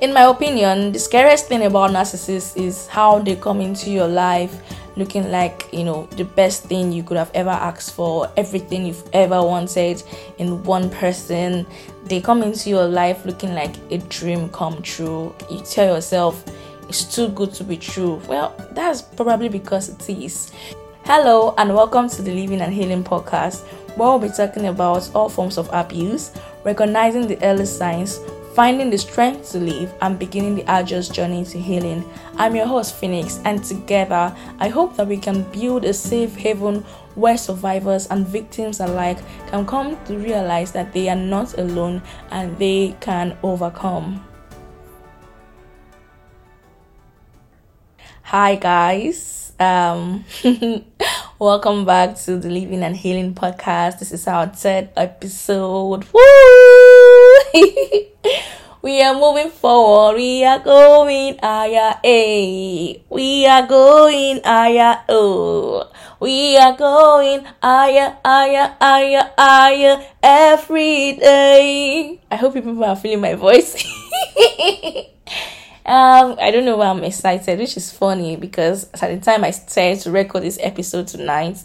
[0.00, 4.54] in my opinion, the scariest thing about narcissists is how they come into your life
[4.96, 9.08] looking like you know the best thing you could have ever asked for everything you've
[9.12, 10.02] ever wanted
[10.38, 11.66] in one person.
[12.04, 15.34] They come into your life looking like a dream come true.
[15.50, 16.44] You tell yourself
[16.88, 18.20] it's too good to be true.
[18.28, 20.52] Well that's probably because it is.
[21.04, 23.64] Hello and welcome to the living and healing podcast
[23.96, 26.32] where we'll be talking about all forms of abuse
[26.64, 28.20] recognizing the early signs
[28.58, 32.04] finding the strength to live and beginning the arduous journey to healing.
[32.38, 36.80] I'm your host, Phoenix, and together I hope that we can build a safe haven
[37.14, 42.02] where survivors and victims alike can come to realize that they are not alone
[42.32, 44.26] and they can overcome.
[48.22, 49.52] Hi, guys.
[49.60, 50.24] Um,
[51.38, 54.00] welcome back to the Living and Healing podcast.
[54.00, 56.06] This is our third episode.
[56.12, 56.67] Woo!
[58.80, 60.16] We are moving forward.
[60.16, 61.98] We are going higher.
[63.10, 65.02] We are going higher.
[65.08, 65.90] Oh.
[66.20, 72.20] We are going higher, higher, higher, higher every day.
[72.30, 73.74] I hope people are feeling my voice.
[75.84, 79.50] um, I don't know why I'm excited, which is funny because at the time I
[79.50, 81.64] started to record this episode tonight,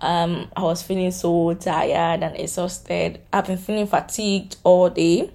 [0.00, 3.20] um, I was feeling so tired and exhausted.
[3.32, 5.30] I've been feeling fatigued all day.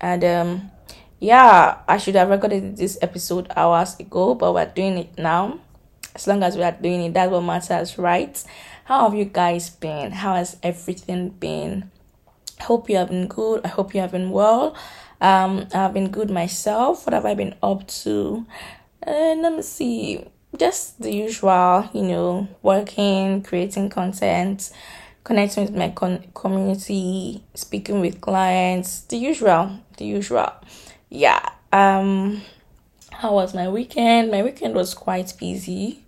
[0.00, 0.70] And um
[1.20, 5.58] yeah i should have recorded this episode hours ago but we're doing it now.
[6.14, 8.42] As long as we are doing it that's what matters right?
[8.84, 10.10] How have you guys been?
[10.10, 11.90] How has everything been?
[12.60, 13.64] I hope you have been good.
[13.64, 14.76] I hope you have been well.
[15.20, 17.06] Um i've been good myself.
[17.06, 18.44] What have i been up to?
[19.04, 20.24] Uh, let me see
[20.58, 24.70] just the usual you know working creating content
[25.24, 30.52] connecting with my con- community, speaking with clients, the usual, the usual.
[31.08, 31.48] Yeah.
[31.72, 32.42] Um
[33.12, 34.30] how was my weekend?
[34.30, 36.04] My weekend was quite busy.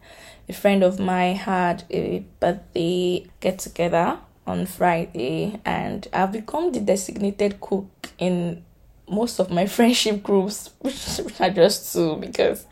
[0.48, 6.80] A friend of mine had a birthday get together on Friday and I've become the
[6.80, 7.88] designated cook
[8.18, 8.64] in
[9.08, 12.66] most of my friendship groups, which, are just two because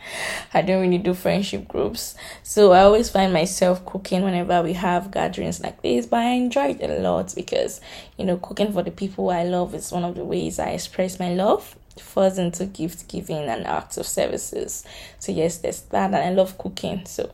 [0.54, 2.14] I don't really do friendship groups.
[2.42, 6.06] So I always find myself cooking whenever we have gatherings like this.
[6.06, 7.80] But I enjoy it a lot because
[8.16, 11.18] you know cooking for the people I love is one of the ways I express
[11.18, 11.76] my love.
[11.98, 14.84] First into gift giving and acts of services.
[15.18, 17.04] So yes, there's that, and I love cooking.
[17.04, 17.30] So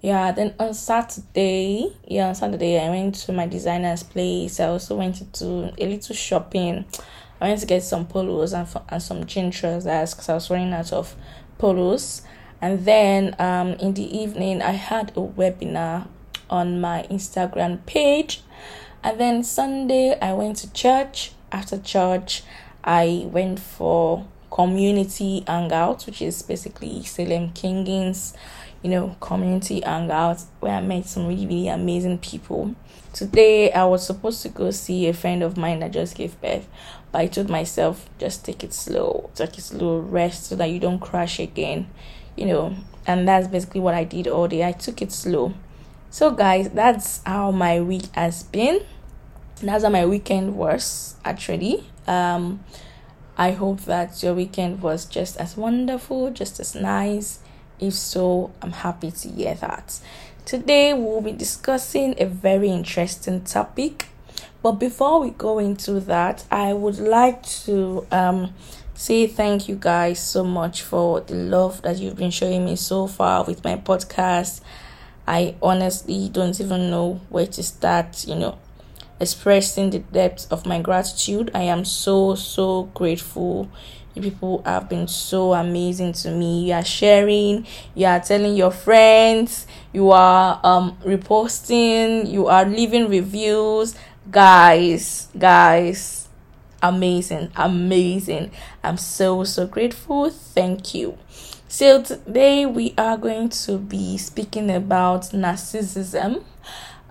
[0.00, 4.94] yeah then on saturday yeah on saturday i went to my designer's place i also
[4.94, 6.84] went to do a little shopping
[7.40, 10.72] I went to get some polos and, and some jean trousers because I was running
[10.72, 11.14] out of
[11.58, 12.22] polos.
[12.60, 16.08] And then um, in the evening, I had a webinar
[16.50, 18.42] on my Instagram page.
[19.02, 21.32] And then Sunday, I went to church.
[21.52, 22.42] After church,
[22.82, 28.34] I went for community hangout, which is basically Salem Kingings,
[28.82, 32.74] you know, community hangout where I met some really, really amazing people.
[33.12, 36.68] Today, I was supposed to go see a friend of mine that just gave birth,
[37.10, 40.78] but I told myself, just take it slow, take it slow, rest so that you
[40.78, 41.88] don't crash again,
[42.36, 42.76] you know.
[43.06, 44.64] And that's basically what I did all day.
[44.64, 45.54] I took it slow.
[46.10, 48.80] So, guys, that's how my week has been.
[49.62, 51.84] That's how my weekend was actually.
[52.06, 52.64] Um,
[53.36, 57.38] I hope that your weekend was just as wonderful, just as nice.
[57.78, 60.00] If so, I'm happy to hear that.
[60.44, 64.06] Today, we'll be discussing a very interesting topic
[64.62, 68.54] but before we go into that, I would like to um
[68.94, 73.06] say thank you guys so much for the love that you've been showing me so
[73.06, 74.60] far with my podcast.
[75.26, 78.58] I honestly don't even know where to start, you know,
[79.20, 81.50] expressing the depth of my gratitude.
[81.54, 83.70] I am so so grateful.
[84.14, 86.66] You people have been so amazing to me.
[86.68, 93.08] You are sharing, you are telling your friends, you are um reposting, you are leaving
[93.08, 93.94] reviews
[94.30, 96.28] guys guys
[96.82, 98.50] amazing amazing.
[98.84, 100.30] I'm so so grateful.
[100.30, 101.16] Thank you.
[101.66, 106.44] So today we are going to be speaking about narcissism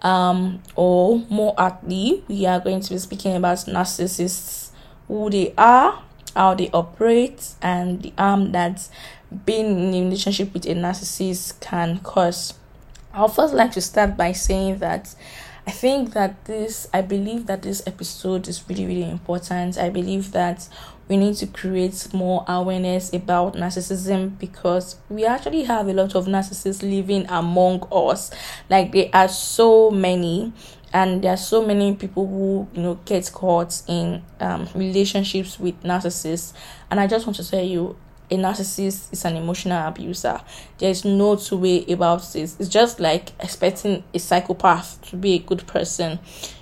[0.03, 4.69] um or more aptly we are going to be speaking about narcissists
[5.07, 6.03] who they are
[6.35, 8.87] how they operate and the harm that
[9.45, 12.53] being in a relationship with a narcissist can cause.
[13.13, 15.15] I'll first like to start by saying that
[15.67, 19.77] I think that this, I believe that this episode is really, really important.
[19.77, 20.69] I believe that
[21.09, 26.25] we need to create more awareness about narcissism because we actually have a lot of
[26.25, 28.31] narcissists living among us.
[28.69, 30.53] Like, there are so many,
[30.93, 35.81] and there are so many people who you know get caught in um, relationships with
[35.83, 36.53] narcissists
[36.89, 37.95] and i just want to tell you
[38.29, 40.41] a narcissist is an emotional abuser.
[40.77, 42.57] There's no two way about this.
[42.59, 46.19] It's just like expecting a psychopath to be a good person.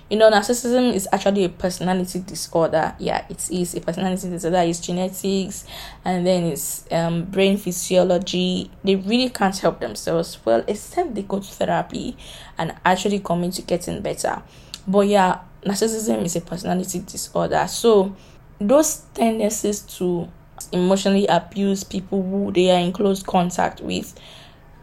[0.08, 2.94] You know narcissism is actually a personality disorder.
[3.00, 3.74] Yeah it is.
[3.74, 5.64] A personality disorder it's genetics
[6.04, 8.70] and then it's um brain physiology.
[8.84, 10.38] They really can't help themselves.
[10.44, 12.16] Well except they go to therapy
[12.56, 14.40] and actually commit to getting better.
[14.86, 17.66] But yeah narcissism is a personality disorder.
[17.68, 18.14] So
[18.60, 20.28] those tendencies to
[20.72, 24.18] emotionally abuse people who they are in close contact with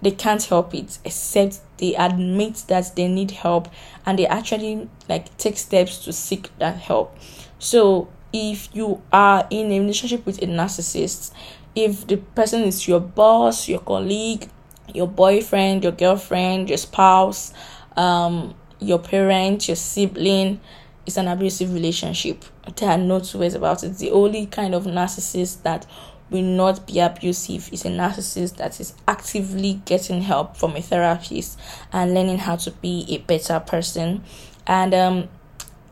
[0.01, 3.69] they can't help it except they admit that they need help
[4.05, 7.17] and they actually like take steps to seek that help.
[7.57, 11.31] So if you are in a relationship with a narcissist
[11.75, 14.49] if the person is your boss your colleague
[14.93, 17.53] your boyfriend your girlfriend your spouse
[17.95, 20.59] um your parent your sibling
[21.05, 22.43] it's an abusive relationship
[22.77, 25.85] there are no two ways about it the only kind of narcissist that
[26.33, 31.59] will not be abusive is a narcissist that is actively getting help from a therapist
[31.93, 34.23] and learning how to be a better person.
[34.65, 35.29] And um,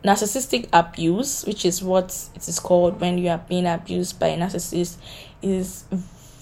[0.04, 4.38] narcissistic abuse, which is what it is called when you are being abused by a
[4.38, 4.96] narcissist,
[5.40, 5.84] is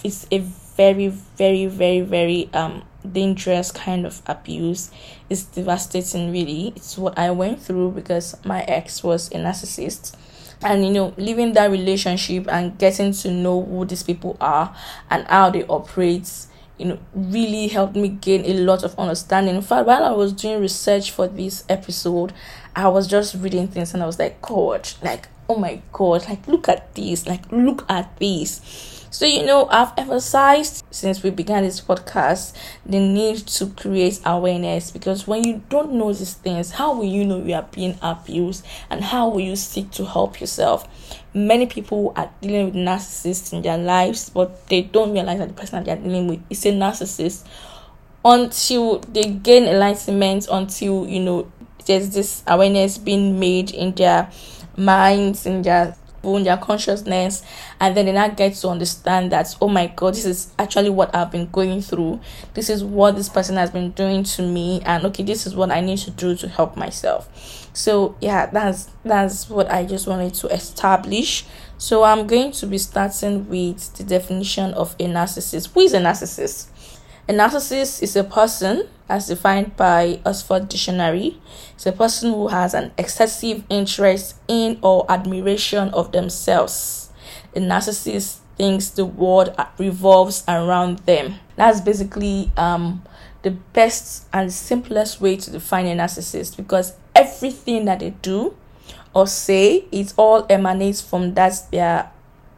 [0.03, 4.91] is a very, very, very, very um dangerous kind of abuse.
[5.29, 6.73] It's devastating really.
[6.77, 10.17] It's what I went through because my ex was a narcissist
[10.63, 14.75] and you know leaving that relationship and getting to know who these people are
[15.11, 16.31] and how they operate
[16.79, 20.33] you know really helped me gain a lot of understanding in fact while i was
[20.33, 22.33] doing research for this episode
[22.75, 26.47] i was just reading things and i was like god like oh my god like
[26.47, 31.65] look at this like look at this so, you know, I've emphasized since we began
[31.65, 32.55] this podcast
[32.87, 37.25] the need to create awareness because when you don't know these things, how will you
[37.25, 40.87] know you are being abused and how will you seek to help yourself?
[41.35, 45.55] Many people are dealing with narcissists in their lives, but they don't realize that the
[45.55, 47.45] person that they're dealing with is a narcissist
[48.25, 51.51] until they gain enlightenment, until you know
[51.87, 54.31] there's this awareness being made in their
[54.77, 57.43] minds, in their in their consciousness
[57.81, 61.15] and then they now get to understand that oh my god this is actually what
[61.15, 62.21] i've been going through.
[62.55, 65.71] This is what this person has been doing to me and okay this is what
[65.71, 67.29] i need to do to help myself.
[67.73, 71.47] So yeah that's that's what i just wanted to establish.
[71.79, 75.73] So i'm going to be starting with the definition of a narcissist.
[75.73, 76.69] Who is a narcissist
[77.31, 81.39] a narcissist is a person, as defined by Oxford Dictionary,
[81.79, 87.11] is a person who has an excessive interest in or admiration of themselves.
[87.55, 91.37] A narcissist thinks the world revolves around them.
[91.55, 93.05] That's basically um,
[93.43, 98.57] the best and simplest way to define a narcissist because everything that they do
[99.15, 102.11] or say, it all emanates from that their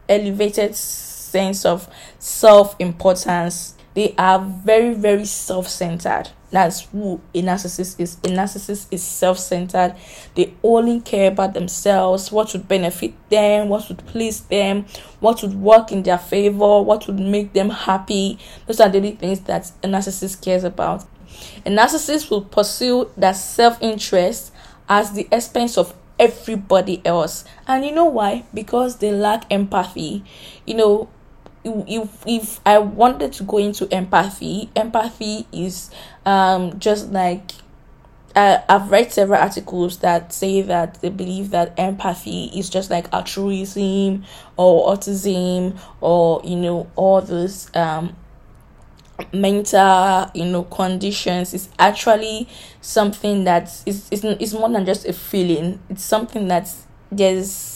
[0.09, 1.87] elevated sense of
[2.17, 6.29] self importance they are very very self-centered.
[6.51, 8.15] That's who a narcissist is.
[8.17, 9.95] A narcissist is self-centered.
[10.35, 14.85] They only care about themselves what would benefit them what would please them
[15.19, 18.37] what would work in their favor what would make them happy.
[18.67, 21.05] Those are the only things that a narcissist cares about.
[21.65, 24.53] A narcissist will pursue that self-interest
[24.87, 27.43] as the expense of everybody else.
[27.67, 28.45] And you know why?
[28.53, 30.23] Because they lack empathy.
[30.65, 31.09] You know
[31.63, 35.89] if if I wanted to go into empathy, empathy is
[36.25, 37.51] um just like
[38.35, 43.11] uh, I've read several articles that say that they believe that empathy is just like
[43.13, 44.23] altruism
[44.57, 48.15] or autism or you know all those um
[49.31, 51.53] mental you know conditions.
[51.53, 52.47] Is actually
[52.81, 55.79] something that is is is more than just a feeling.
[55.89, 56.69] It's something that
[57.11, 57.72] there's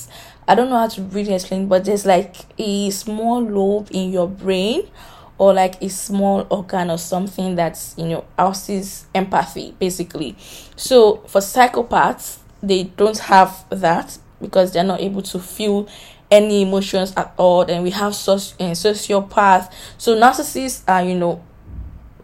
[0.47, 4.27] I don't know how to really explain, but there's like a small lobe in your
[4.27, 4.89] brain
[5.37, 10.35] or like a small organ or something that's you know houses empathy basically.
[10.75, 15.87] So for psychopaths, they don't have that because they're not able to feel
[16.31, 17.65] any emotions at all.
[17.65, 19.71] Then we have soci- uh, sociopath.
[19.97, 21.43] So narcissists are you know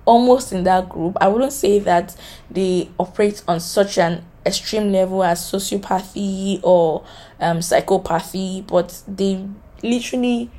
[0.06, 1.18] almost in that group.
[1.22, 2.16] I wouldn't say that
[2.50, 7.04] they operate on such an extreme level as sociopathy or
[7.40, 9.46] um, psychopathy, but they
[9.82, 10.50] literally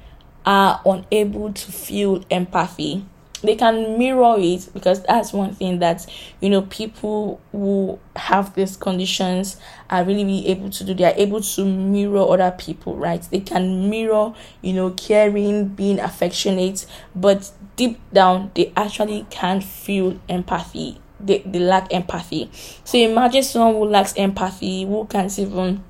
[0.46, 3.04] are unable to feel empathy.
[3.42, 6.06] They can mirror it because that's one thing that
[6.40, 9.58] you know people who have these conditions
[9.90, 10.94] are really, really able to do.
[10.94, 13.22] They are able to mirror other people, right?
[13.30, 20.18] They can mirror, you know, caring, being affectionate, but deep down they actually can't feel
[20.28, 22.50] empathy they, they lack empathy.
[22.84, 25.82] So imagine someone who lacks empathy, who can't even,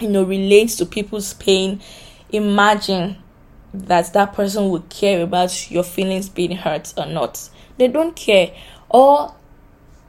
[0.00, 1.80] you know, relate to people's pain.
[2.30, 3.16] Imagine
[3.72, 7.48] that that person would care about your feelings being hurt or not.
[7.76, 8.54] They don't care.
[8.88, 9.34] Or,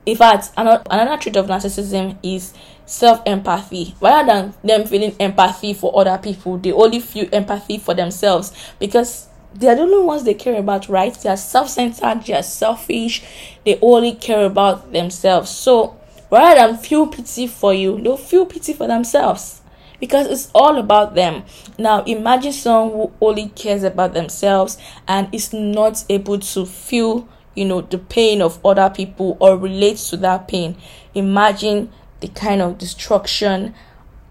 [0.05, 2.53] in fact, another, another trait of narcissism is
[2.85, 3.95] self empathy.
[3.99, 9.27] Rather than them feeling empathy for other people, they only feel empathy for themselves because
[9.55, 11.13] they are the only ones they care about, right?
[11.13, 13.23] They are self centered, they are selfish,
[13.65, 15.49] they only care about themselves.
[15.49, 15.97] So,
[16.29, 19.61] rather than feel pity for you, they'll feel pity for themselves
[19.99, 21.43] because it's all about them.
[21.77, 27.65] Now, imagine someone who only cares about themselves and is not able to feel, you
[27.65, 30.75] know, the pain of other people or relates to that pain.
[31.13, 33.73] Imagine the kind of destruction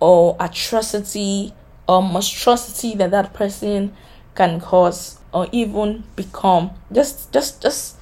[0.01, 1.55] or atrocity
[1.89, 3.95] or monstrosity that that person
[4.35, 6.71] can cause or even become.
[6.93, 7.97] Just, just, just.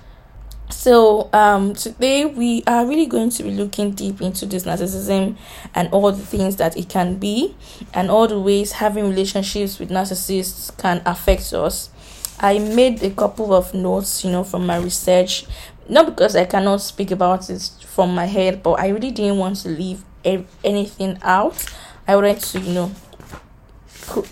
[0.70, 5.36] So um today we are really going to be looking deep into this narcissism
[5.74, 7.54] and all the things that it can be
[7.92, 11.90] and all the ways having relationships with narcissists can affect us.
[12.40, 15.44] I made a couple of notes you know from my research.
[15.90, 19.56] Not because i cannot speak about it from my head but i really didn't want
[19.58, 21.66] to leave anything out.
[22.08, 22.92] I wanted to you know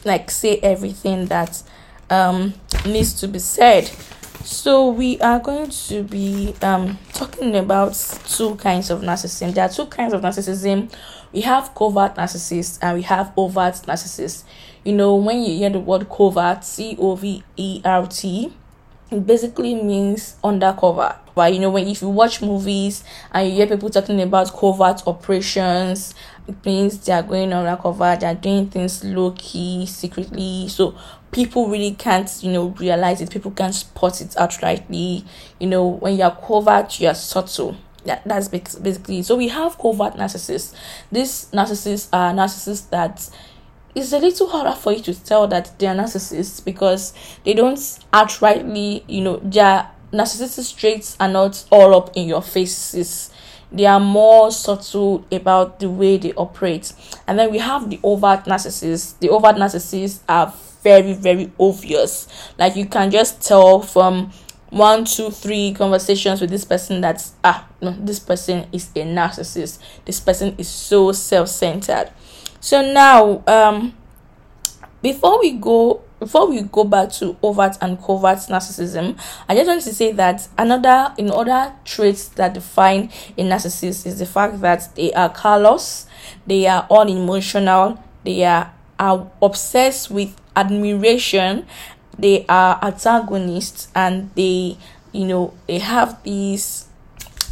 [0.04, 1.62] like say everything that
[2.10, 2.52] um
[2.86, 3.90] needs to be said
[4.42, 7.92] so we are going to be um talking about
[8.26, 9.54] two kinds of narcissism.
[9.54, 10.90] There are two kinds of narcissism.
[11.32, 14.44] We have covert narcissists and we have overt narcissists.
[14.82, 18.52] You know, when you hear the word covert, C O V E R T,
[19.10, 21.16] it basically means undercover.
[21.34, 25.06] But you know, when if you watch movies and you hear people talking about covert
[25.06, 26.14] operations,
[26.48, 30.68] it means they are going undercover, they are doing things low key, secretly.
[30.68, 30.96] So
[31.32, 33.30] people really can't, you know, realize it.
[33.30, 35.24] People can't spot it outrightly.
[35.58, 37.76] You know, when you're covert, you're subtle.
[38.04, 40.74] That, that's basically so we have covert narcissists.
[41.12, 43.28] These narcissists are narcissists that
[43.94, 47.12] it's a little harder for you to tell that they are narcissists because
[47.44, 47.78] they don't
[48.12, 53.30] outrightly, you know, their narcissistic traits are not all up in your faces.
[53.72, 56.92] They are more subtle about the way they operate.
[57.26, 59.18] And then we have the overt narcissists.
[59.18, 62.28] The overt narcissists are very, very obvious.
[62.58, 64.32] Like you can just tell from
[64.70, 69.78] one, two, three conversations with this person that's ah no, this person is a narcissist.
[70.04, 72.10] This person is so self-centered.
[72.60, 73.96] So now, um,
[75.02, 79.18] before we go before we go back to overt and covert narcissism,
[79.48, 84.18] I just want to say that another in other traits that define a narcissist is
[84.18, 86.06] the fact that they are callous,
[86.46, 91.66] they are unemotional, they are, are obsessed with admiration,
[92.18, 94.76] they are antagonists, and they,
[95.12, 96.86] you know, they have this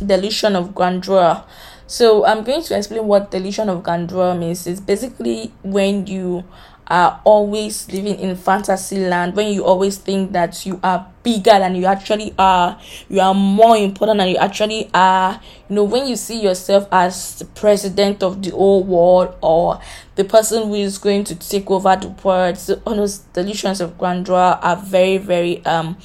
[0.04, 1.42] delusion of grandeur
[1.88, 4.66] so I'm going to explain what delusion of grandeur means.
[4.66, 6.44] It's basically when you
[6.88, 11.74] are always living in fantasy land, when you always think that you are bigger than
[11.74, 15.40] you actually are, you are more important than you actually are.
[15.68, 19.80] You know, when you see yourself as the president of the whole world or
[20.14, 24.58] the person who is going to take over the world, so those delusions of grandeur
[24.62, 25.96] are very, very um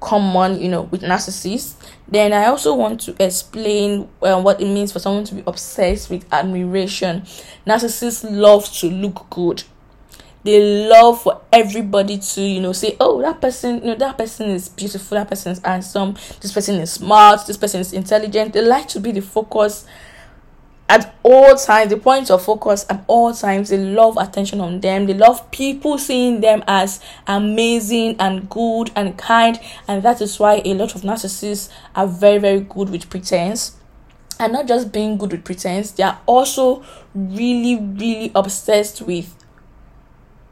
[0.00, 1.74] common, you know, with narcissists.
[2.08, 6.08] Then I also want to explain uh, what it means for someone to be obsessed
[6.08, 7.22] with admiration.
[7.66, 9.64] Narcissists love to look good.
[10.44, 14.50] They love for everybody to, you know, say, "Oh, that person, you know, that person
[14.50, 15.18] is beautiful.
[15.18, 16.14] That person is handsome.
[16.40, 17.44] This person is smart.
[17.48, 19.84] This person is intelligent." They like to be the focus
[20.88, 25.06] at all times the point of focus at all times they love attention on them
[25.06, 30.62] they love people seeing them as amazing and good and kind and that is why
[30.64, 33.76] a lot of narcissists are very very good with pretense.
[34.38, 39.34] And not just being good with pretense they are also really really obsessed with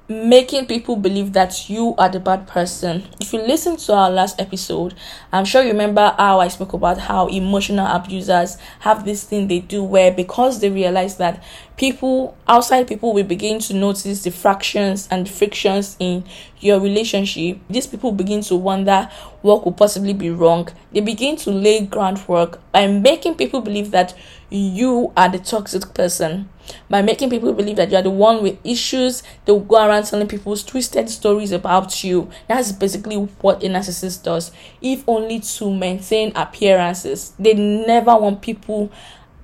[0.06, 3.02] making people believe that you are the bad person.
[3.20, 4.94] If you listen to our last episode,
[5.32, 9.60] I'm sure you remember how I spoke about how emotional abusers have this thing they
[9.60, 11.42] do where because they realize that
[11.78, 16.24] people outside people will begin to notice the fractions and frictions in
[16.60, 17.58] your relationship.
[17.70, 19.08] These people begin to wonder
[19.40, 20.68] what could possibly be wrong.
[20.92, 24.14] They begin to lay groundwork by making people believe that
[24.50, 26.50] you are the toxic person
[26.88, 30.28] by making people believe that you are the one with issues they'll go around telling
[30.28, 32.30] people twisted stories about you.
[32.48, 34.52] That's basically what a narcissist does.
[34.80, 37.32] If only to maintain appearances.
[37.38, 38.90] They never want people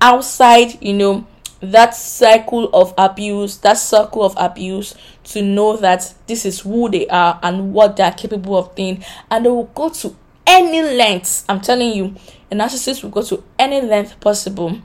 [0.01, 1.27] outside you know
[1.61, 7.07] that cycle of abuse, that circle of abuse, to know that this is who they
[7.09, 11.45] are and what they are capable of doing, and they will go to any length.
[11.49, 12.17] I'm telling you,
[12.51, 14.81] a narcissist will go to any length possible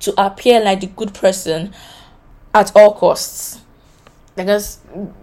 [0.00, 1.72] to appear like the good person
[2.54, 3.60] at all costs.
[4.36, 4.78] Because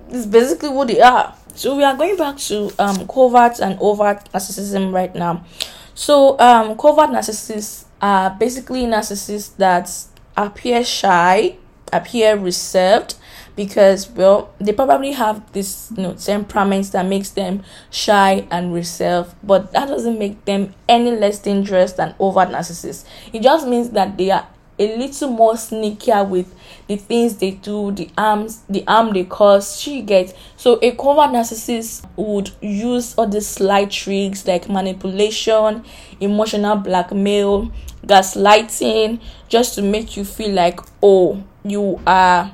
[0.09, 1.33] it's basically what they are.
[1.55, 5.45] So we are going back to um covert and overt narcissism right now.
[5.93, 9.89] So um covert narcissists are basically narcissists that
[10.35, 11.55] appear shy,
[11.93, 13.15] appear reserved,
[13.55, 19.33] because well they probably have this you know temperament that makes them shy and reserved
[19.43, 24.17] but that doesn't make them any less dangerous than overt narcissists it just means that
[24.17, 26.53] they are a little more sneakier with
[26.87, 29.79] the things they do, the arms, the arm they cause.
[29.79, 35.83] She gets so a covert narcissist would use all these slight tricks like manipulation,
[36.19, 37.71] emotional blackmail,
[38.05, 42.51] gaslighting, just to make you feel like oh you are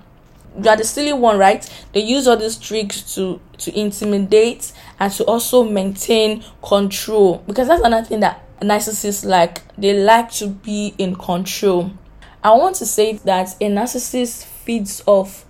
[0.61, 1.67] you are the silly one, right?
[1.93, 7.83] They use all these tricks to to intimidate and to also maintain control because that's
[7.83, 9.61] another thing that narcissists like.
[9.77, 11.91] They like to be in control.
[12.43, 15.45] I want to say that a narcissist feeds off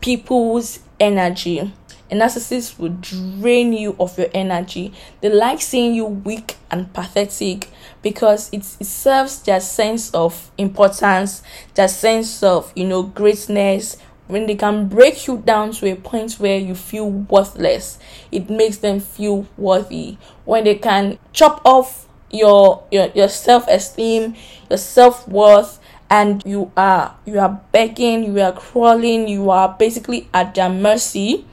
[0.00, 1.58] people's energy.
[1.58, 4.92] A narcissist will drain you of your energy.
[5.20, 7.68] They like seeing you weak and pathetic
[8.00, 11.42] because it, it serves their sense of importance,
[11.74, 13.96] their sense of, you know, greatness,
[14.30, 17.98] when they can break you down to a point where you feel worthless
[18.30, 24.36] it makes them feel worthy when they can chop off your your, your self-esteem
[24.70, 25.79] your self-worth
[26.10, 31.44] and you are you are begging you are crawling you are basically at their mercy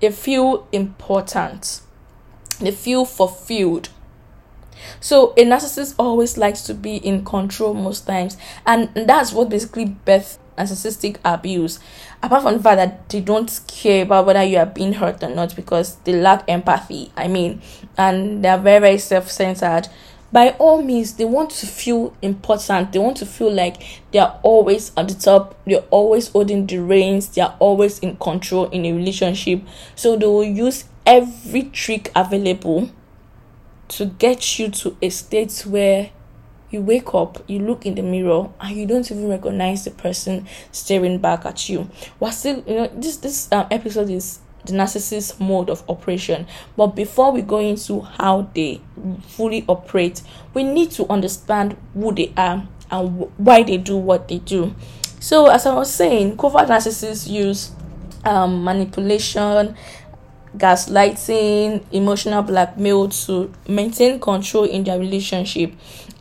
[0.00, 1.82] they feel important.
[2.58, 3.90] They feel fulfilled.
[4.98, 9.84] So a narcissist always likes to be in control most times and that's what basically
[9.84, 11.78] birth narcissistic abuse.
[12.22, 15.34] Apart from the fact that they don't care about whether you are being hurt or
[15.34, 17.62] not because they lack empathy i mean
[17.96, 19.88] and they're very very self-centered
[20.32, 22.92] by all means they want to feel important.
[22.92, 23.82] They want to feel like
[24.12, 25.56] they're always at the top.
[25.66, 27.28] They're always holding the reins.
[27.28, 29.62] They're always in control in a relationship.
[29.94, 32.90] So they will use every trick available
[33.88, 36.10] to get you to a state where
[36.70, 40.46] you wake up, you look in the mirror, and you don't even recognize the person
[40.70, 41.90] staring back at you.
[42.20, 46.46] We're still, you know, this this um, episode is the narcissist mode of operation.
[46.76, 48.80] But before we go into how they
[49.28, 50.22] fully operate,
[50.54, 54.74] we need to understand who they are and why they do what they do.
[55.20, 57.72] So, as I was saying, covert narcissists use
[58.24, 59.76] um, manipulation,
[60.56, 65.72] gaslighting, emotional blackmail to maintain control in their relationship.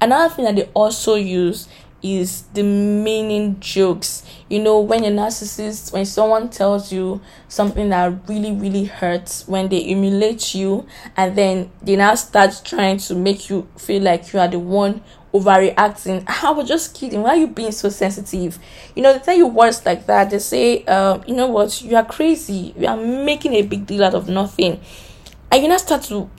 [0.01, 1.67] Another thing that they also use
[2.01, 4.23] is the meaning jokes.
[4.49, 9.69] You know, when a narcissist, when someone tells you something that really, really hurts, when
[9.69, 14.39] they emulate you, and then they now start trying to make you feel like you
[14.39, 15.01] are the one
[15.33, 16.23] overreacting.
[16.43, 17.21] I was just kidding.
[17.21, 18.57] Why are you being so sensitive?
[18.95, 20.29] You know, they tell you words like that.
[20.29, 22.73] They say, uh, you know what, you are crazy.
[22.77, 24.79] You are making a big deal out of nothing.
[25.51, 26.29] And you now start to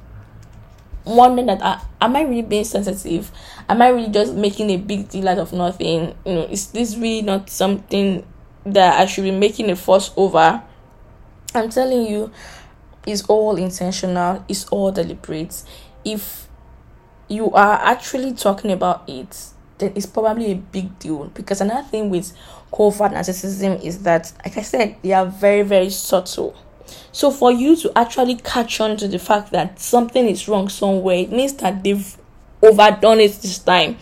[1.17, 3.31] wondering that uh, am I really being sensitive?
[3.69, 6.15] Am I really just making a big deal out of nothing?
[6.25, 8.27] You know, is this really not something
[8.65, 10.63] that I should be making a fuss over?
[11.55, 12.31] I'm telling you,
[13.07, 15.63] it's all intentional, it's all deliberate.
[16.05, 16.49] If
[17.29, 19.37] you are actually talking about it,
[19.79, 21.25] then it's probably a big deal.
[21.27, 22.33] Because another thing with
[22.75, 26.57] covert narcissism is that, like I said, they are very, very subtle
[27.13, 31.17] so for you to actually catch on to the fact that something is wrong somewhere,
[31.17, 32.17] it means that they've
[32.63, 33.97] overdone it this time.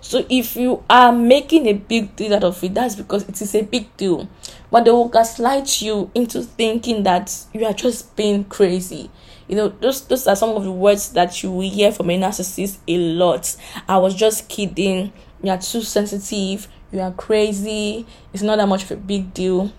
[0.00, 3.54] So if you are making a big deal out of it, that's because it is
[3.54, 4.28] a big deal.
[4.70, 9.10] But they will gaslight you into thinking that you are just being crazy.
[9.48, 12.18] You know, those those are some of the words that you will hear from a
[12.18, 13.56] narcissist a lot.
[13.88, 15.12] I was just kidding.
[15.42, 16.68] You are too sensitive.
[16.92, 18.06] You are crazy.
[18.32, 19.72] It's not that much of a big deal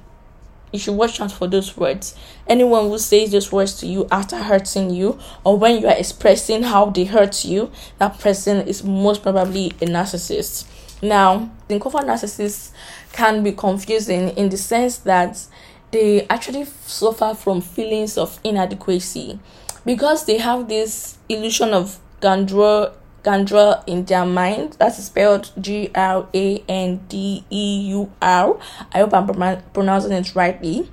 [0.71, 2.15] you should watch out for those words.
[2.47, 6.63] Anyone who says those words to you after hurting you or when you are expressing
[6.63, 10.65] how they hurt you, that person is most probably a narcissist.
[11.01, 12.71] Now, the covert narcissists
[13.13, 15.45] can be confusing in the sense that
[15.91, 19.39] they actually suffer from feelings of inadequacy
[19.86, 22.91] because they have this illusion of grandeur
[23.26, 24.74] Grandeur in their mind.
[24.78, 28.60] That's spelled G R A N D E U R.
[28.94, 30.88] I hope I'm pronouncing it rightly.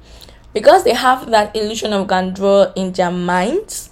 [0.54, 3.90] Because they have that illusion of grandeur in their minds,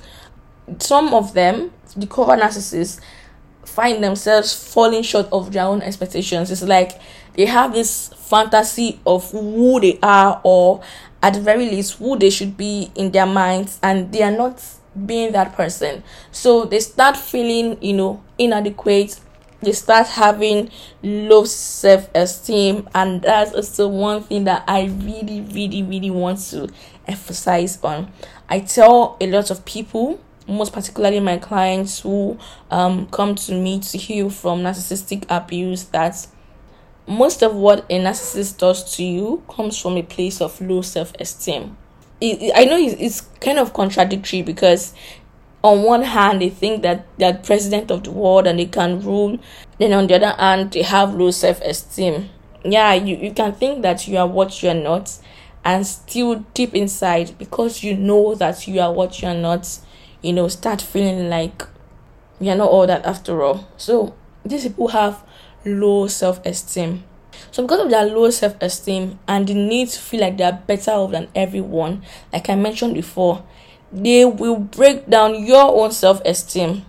[0.79, 2.99] some of them, the covert narcissists,
[3.67, 6.51] find themselves falling short of their own expectations.
[6.51, 6.99] It's like
[7.35, 10.83] they have this fantasy of who they are, or
[11.23, 14.65] at the very least, who they should be in their minds, and they are not
[15.07, 16.03] being that person.
[16.33, 19.21] So they start feeling, you know, inadequate.
[19.63, 20.71] They start having
[21.03, 26.69] low self esteem, and that's also one thing that I really, really, really want to
[27.07, 28.11] emphasize on.
[28.49, 32.39] I tell a lot of people, most particularly my clients who
[32.71, 36.27] um, come to me to heal from narcissistic abuse, that
[37.07, 41.13] most of what a narcissist does to you comes from a place of low self
[41.21, 41.77] esteem.
[42.23, 44.95] I know it's kind of contradictory because
[45.63, 49.39] on one hand they think that they're president of the world and they can rule.
[49.79, 52.29] Then on the other hand they have low self-esteem.
[52.65, 55.19] Yeah you, you can think that you are what you're not
[55.65, 59.79] and still deep inside because you know that you are what you're not
[60.23, 61.63] you know start feeling like
[62.39, 63.67] you're not all that after all.
[63.77, 65.25] So these people have
[65.65, 67.05] low self-esteem
[67.51, 71.11] so because of their low self-esteem and the need to feel like they're better off
[71.13, 73.45] than everyone like i mentioned before
[73.93, 76.85] they will break down your own self-esteem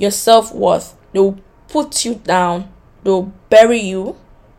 [0.00, 0.96] your self-worth.
[1.12, 2.72] They will put you down.
[3.04, 4.16] They'll bury you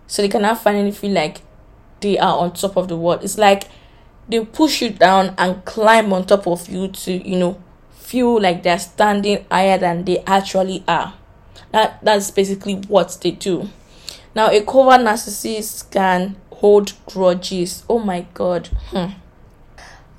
[0.07, 1.41] so they cannot finally feel like
[1.99, 3.23] they are on top of the world.
[3.23, 3.63] It's like
[4.29, 8.63] they push you down and climb on top of you to you know feel like
[8.63, 11.13] they're standing higher than they actually are.
[11.71, 13.69] That that's basically what they do
[14.33, 17.83] now a covert narcissist can hold grudges.
[17.89, 18.67] Oh my god.
[18.91, 19.11] Hmm.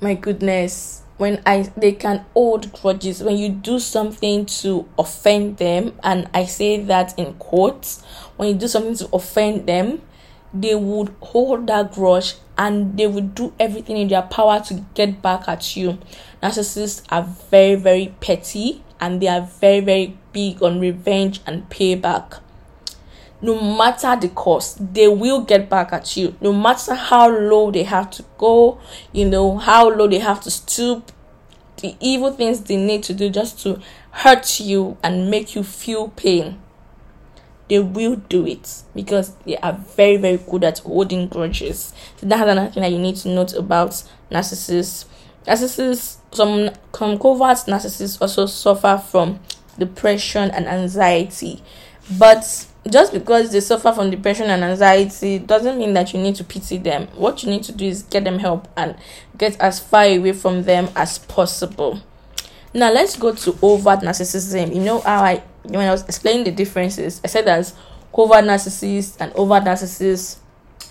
[0.01, 1.01] my goodness.
[1.17, 3.23] When I they can hold grudges.
[3.23, 8.03] When you do something to offend them, and I say that in quotes,
[8.35, 10.01] when you do something to offend them,
[10.53, 15.21] they would hold that grudge and they would do everything in their power to get
[15.21, 15.97] back at you.
[16.41, 22.39] Narcissists are very, very petty and they are very, very big on revenge and payback
[23.43, 26.33] no matter the cost, they will get back at you.
[26.39, 28.79] No matter how low they have to go,
[29.11, 31.11] you know, how low they have to stoop,
[31.81, 36.07] the evil things they need to do just to hurt you and make you feel
[36.07, 36.61] pain.
[37.67, 41.93] They will do it because they are very, very good at holding grudges.
[42.15, 45.05] So that's another thing that you need to note about narcissists.
[45.45, 49.41] Narcissists, some, some covert narcissists also suffer from
[49.77, 51.61] depression and anxiety.
[52.17, 56.43] But just because they suffer from depression and anxiety doesn't mean that you need to
[56.43, 57.07] pity them.
[57.15, 58.95] What you need to do is get them help and
[59.37, 62.01] get as far away from them as possible.
[62.73, 64.75] Now let's go to overt narcissism.
[64.75, 67.71] You know how I when I was explaining the differences, I said that
[68.13, 70.37] covert narcissists and overt narcissists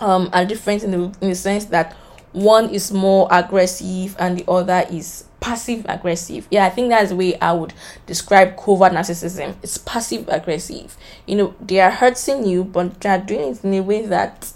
[0.01, 1.95] um are different in the in the sense that
[2.31, 6.47] one is more aggressive and the other is passive aggressive.
[6.49, 7.73] Yeah, I think that's the way I would
[8.05, 9.55] describe covert narcissism.
[9.61, 10.95] It's passive aggressive.
[11.27, 14.53] You know, they are hurting you, but they are doing it in a way that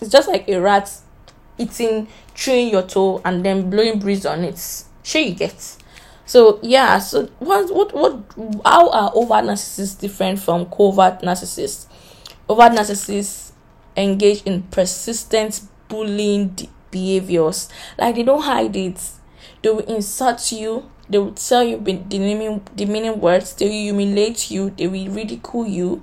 [0.00, 0.90] it's just like a rat
[1.58, 4.84] eating, chewing your toe, and then blowing breeze on it.
[5.02, 5.76] Sure, you get.
[6.24, 8.22] So yeah, so what what what
[8.64, 11.88] how are overt narcissists different from covert narcissists?
[12.48, 13.52] Overt narcissists
[13.98, 16.56] engage in persistent bullying
[16.90, 17.68] behaviors.
[17.98, 18.98] Like they don't hide it
[19.62, 20.88] they will insult you.
[21.08, 23.54] They will tell you demeaning, demeaning words.
[23.54, 24.70] They will humiliate you.
[24.70, 26.02] They will ridicule you.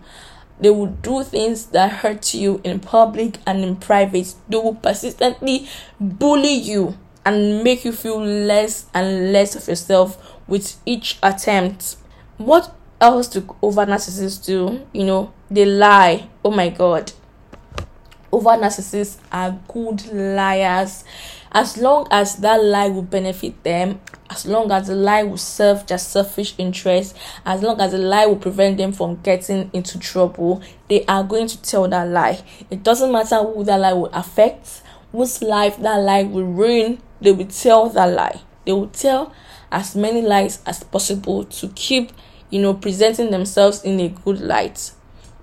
[0.60, 4.36] They will do things that hurt you in public and in private.
[4.50, 5.68] They will persistently
[6.00, 11.96] bully you and make you feel less and less of yourself with each attempt.
[12.38, 14.86] What else do over narcissists do?
[14.94, 16.28] You know, they lie.
[16.44, 17.14] Oh my god.
[18.32, 21.04] Over narcissists are good liars
[21.52, 25.86] as long as that lie will benefit them, as long as the lie will serve
[25.88, 30.62] their selfish interest, as long as the lie will prevent them from getting into trouble,
[30.88, 32.40] they are going to tell that lie.
[32.70, 37.32] It doesn't matter who that lie will affect, whose life that lie will ruin, they
[37.32, 38.42] will tell that lie.
[38.66, 39.34] They will tell
[39.72, 42.12] as many lies as possible to keep,
[42.50, 44.92] you know, presenting themselves in a good light.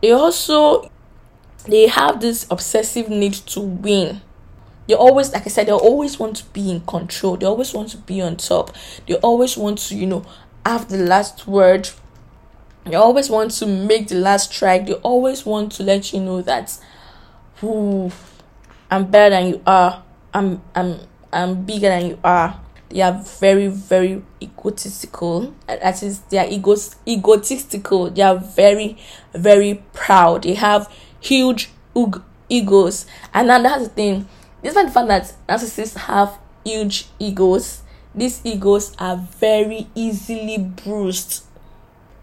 [0.02, 0.90] They also
[1.64, 4.20] they have this obsessive need to win
[4.88, 7.36] they always like i said they always want to be in control.
[7.36, 8.74] They always want to be on top.
[9.06, 10.24] They always want to you know
[10.64, 11.88] have the last word.
[12.84, 14.86] They always want to make the last strike.
[14.86, 16.78] They always want to let you know that
[17.56, 18.12] who
[18.90, 20.02] i'm better than you are.
[20.32, 21.00] I'm i'm
[21.32, 22.60] i'm bigger than you are.
[22.88, 25.52] They are very very egotistical.
[25.66, 28.10] That is they are egos egotistical.
[28.10, 28.98] They are very
[29.34, 30.44] very proud.
[30.44, 31.70] They have huge
[32.48, 33.06] egos.
[33.34, 34.28] And then that's the thing
[34.62, 37.82] Despite the fact that narcissists have huge egos,
[38.14, 41.44] these egos are very easily bruised.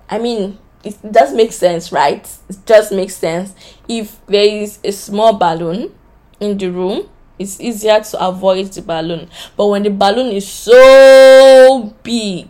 [0.10, 2.28] I mean, it does make sense, right?
[2.50, 3.56] It just makes sense.
[3.88, 5.94] If there is a small balloon
[6.40, 9.30] in the room it's easier to avoid the balloon.
[9.58, 12.48] But when the balloon is so big,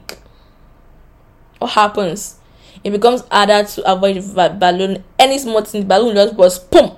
[1.60, 2.39] what happens?
[2.84, 5.04] It becomes harder to avoid the balloon.
[5.17, 6.91] Any small thing, the balloon just goes boom.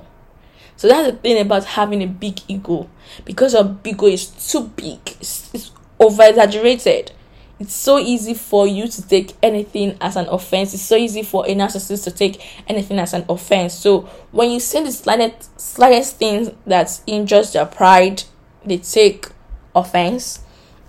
[0.77, 2.89] So that's the thing about having a big ego.
[3.23, 7.11] Because your big ego is too big, it's, it's over exaggerated
[7.57, 10.73] it's so easy for you to take anything as an offense.
[10.73, 13.73] It's so easy for a narcissist to take anything as an offense.
[13.73, 18.23] So when you see the slightest slightest thing that injures their pride,
[18.65, 19.27] they take
[19.73, 20.41] offense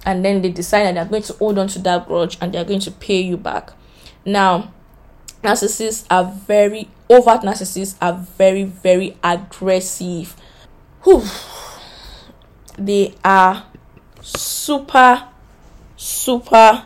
[0.04, 2.64] and then they decide that they're going to hold on to that grudge and they're
[2.64, 3.70] going to pay you back.
[4.24, 4.72] Now,
[5.42, 10.36] narcissists are very overt narcissists are very, very aggressive.
[11.02, 11.22] Whew.
[12.78, 13.66] They are
[14.22, 15.28] super
[15.96, 16.84] super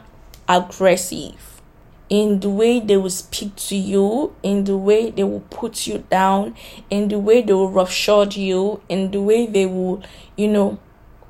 [0.48, 1.61] aggressive
[2.09, 6.04] in the way they will speak to you, in the way they will put you
[6.11, 6.56] down,
[6.90, 10.02] in the way they will roughshod you, in the way they will,
[10.37, 10.78] you know,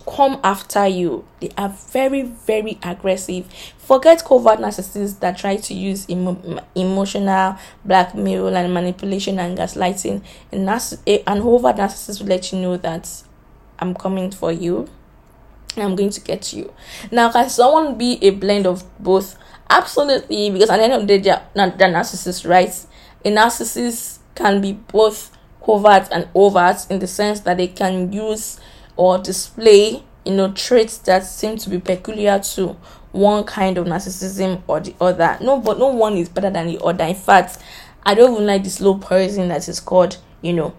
[0.08, 1.26] come after you.
[1.40, 3.46] They are very, very aggressive.
[3.90, 10.22] Forget covert narcissists that try to use emo- emotional blackmail and manipulation and gaslighting.
[10.52, 13.10] And an overt narcissist will let you know that
[13.80, 14.88] I'm coming for you
[15.74, 16.72] and I'm going to get you.
[17.10, 19.36] Now, can someone be a blend of both?
[19.68, 22.72] Absolutely, because at the end of the day, they're, they're narcissists, right?
[23.24, 28.60] A narcissist can be both covert and overt in the sense that they can use
[28.94, 32.76] or display, you know, traits that seem to be peculiar to
[33.12, 35.38] one kind of narcissism or the other.
[35.40, 37.04] No, but no one is better than the other.
[37.04, 37.58] In fact,
[38.04, 40.74] I don't even like this low person that is called, you know,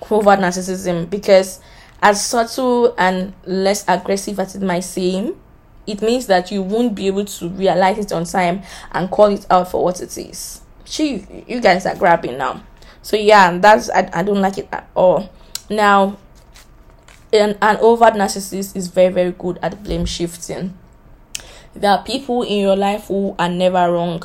[0.00, 1.60] covert narcissism because
[2.02, 5.36] as subtle and less aggressive as it might seem,
[5.86, 9.46] it means that you won't be able to realize it on time and call it
[9.50, 10.60] out for what it is.
[10.84, 12.62] She, you guys are grabbing now.
[13.02, 15.30] So yeah, that's I, I don't like it at all.
[15.68, 16.18] Now,
[17.32, 20.78] an, an overt narcissist is very very good at blame shifting.
[21.74, 24.22] There are people in your life who are never wrong.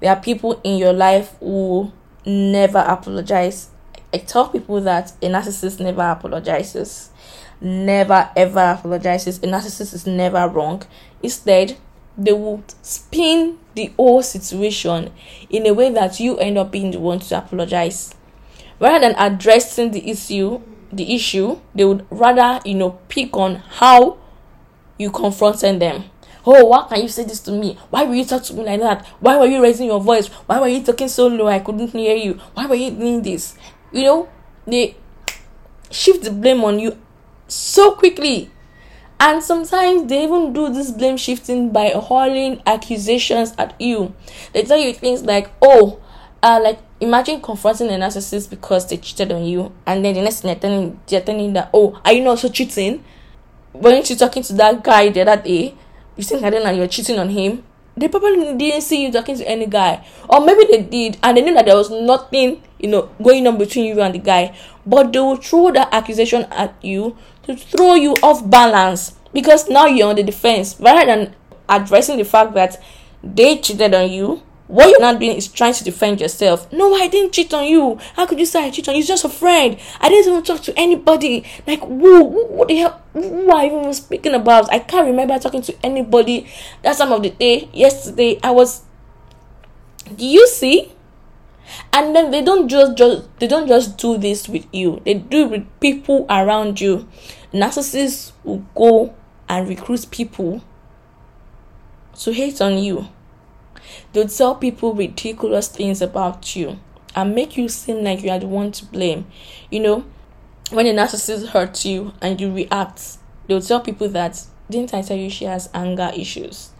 [0.00, 1.92] There are people in your life who
[2.24, 3.70] never apologize
[4.12, 7.10] I tell people that a narcissist never apologizes,
[7.60, 9.38] never ever apologizes.
[9.38, 10.82] A narcissist is never wrong.
[11.22, 11.76] Instead,
[12.18, 15.12] they will spin the whole situation
[15.48, 18.14] in a way that you end up being the one to apologize.
[18.80, 20.60] Rather than addressing the issue,
[20.92, 24.18] the issue, they would rather, you know, pick on how
[24.98, 26.04] you confronted them.
[26.46, 27.78] Oh, why can you say this to me?
[27.90, 29.06] Why will you talk to me like that?
[29.20, 30.28] Why were you raising your voice?
[30.46, 32.34] Why were you talking so low I couldn't hear you?
[32.54, 33.56] Why were you doing this?
[33.92, 34.28] you know
[34.66, 34.96] they
[35.90, 36.96] shift the blame on you
[37.48, 38.50] so quickly
[39.18, 44.14] and sometimes they even do this blame shifting by hurling accusations at you
[44.52, 46.00] they tell you things like oh
[46.42, 50.40] uh like imagine confronting a narcissist because they cheated on you and then the next
[50.40, 53.02] thing they're telling, they're telling that oh are you not also cheating
[53.72, 55.74] weren't you talking to that guy the other day
[56.20, 57.62] you think i know you're cheating on him.
[57.96, 60.06] They probably didn't see you talking to any guy.
[60.28, 63.58] Or maybe they did and they knew that there was nothing you know going on
[63.58, 64.56] between you and the guy.
[64.86, 69.16] But they will throw that accusation at you to throw you off balance.
[69.32, 70.76] Because now you're on the defense.
[70.80, 71.34] Rather than
[71.68, 72.82] addressing the fact that
[73.22, 76.72] they cheated on you what you're not doing is trying to defend yourself.
[76.72, 77.98] No, I didn't cheat on you.
[78.14, 79.00] How could you say I cheat on you?
[79.00, 79.76] It's just a friend.
[80.00, 81.44] I didn't even talk to anybody.
[81.66, 84.72] Like, who, what the hell, who are you even speaking about?
[84.72, 86.46] I can't remember talking to anybody
[86.82, 87.68] that time of the day.
[87.72, 88.82] Yesterday, I was.
[90.14, 90.92] Do you see?
[91.92, 95.00] And then they don't just, just they don't just do this with you.
[95.04, 97.08] They do it with people around you.
[97.52, 99.14] Narcissists will go
[99.48, 100.62] and recruit people
[102.20, 103.08] to hate on you
[104.12, 106.80] They'll tell people ridiculous things about you
[107.14, 109.26] and make you seem like you are the one to blame.
[109.70, 110.04] You know,
[110.70, 115.16] when a narcissist hurts you and you react, they'll tell people that, didn't I tell
[115.16, 116.70] you she has anger issues?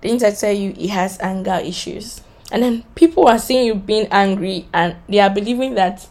[0.00, 2.20] Didn't I tell you he has anger issues?
[2.50, 6.06] And then people are seeing you being angry and they are believing that,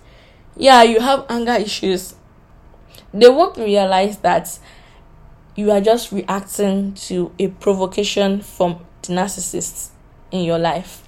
[0.56, 2.16] yeah, you have anger issues.
[3.14, 4.60] They won't realize that
[5.56, 9.90] you are just reacting to a provocation from the narcissist
[10.34, 11.08] in your life.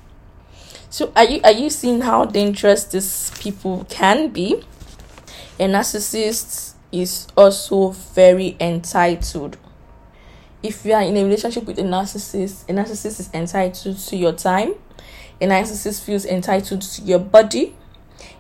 [0.90, 4.64] So are you are you seeing how dangerous these people can be?
[5.60, 9.58] A narcissist is also very entitled.
[10.64, 14.32] If you are in a relationship with a narcissist, a narcissist is entitled to your
[14.32, 14.76] time.
[15.42, 17.76] A narcissist feels entitled to your body.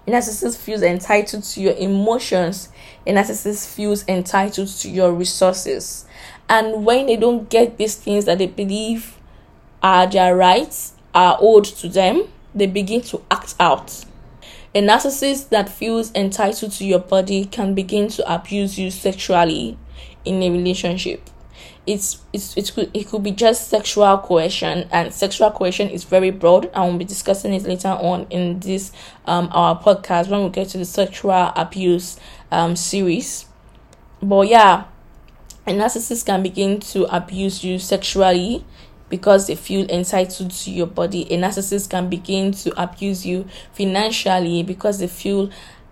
[0.07, 2.69] A narcissist feels entitled to your emotions.
[3.05, 6.05] A narcissist feels entitled to your resources.
[6.47, 9.14] And when they don't get these things that they believe
[9.81, 14.05] are their rights are owed to them, they begin to act out.
[14.75, 19.77] A narcissist that feels entitled to your body can begin to abuse you sexually
[20.25, 21.29] in a relationship.
[21.87, 26.31] It's, it's it could it could be just sexual coercion and sexual coercion is very
[26.31, 28.91] broad and we'll be discussing it later on in this
[29.25, 32.19] um our podcast when we get to the sexual abuse
[32.51, 33.45] um series
[34.19, 34.85] but yeah
[35.67, 38.65] a narcissist can begin to abuse you sexually
[39.15, 41.21] because they feel entitled to your body.
[41.31, 45.49] A narcissist can begin to abuse you financially because they feel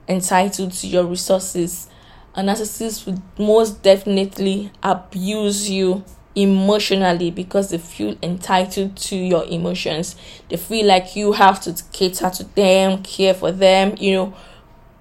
[0.10, 1.88] entitled to your resources.
[2.36, 6.04] A narcissist would most definitely abuse you
[6.36, 10.18] emotionally because they feel entitled to your emotions.
[10.50, 14.34] They feel like you have to cater to them, care for them, you know,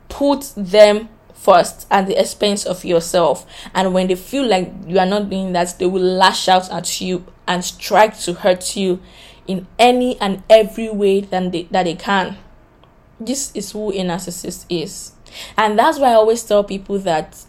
[0.08, 3.44] put them first at the expense of yourself.
[3.74, 7.00] And when they feel like you are not doing that, they will lash out at
[7.00, 9.00] you and strike to hurt you
[9.46, 12.36] in any and every way that they, that they can.
[13.20, 15.12] This is who a narcissist is.
[15.56, 17.44] And that's why I always tell people that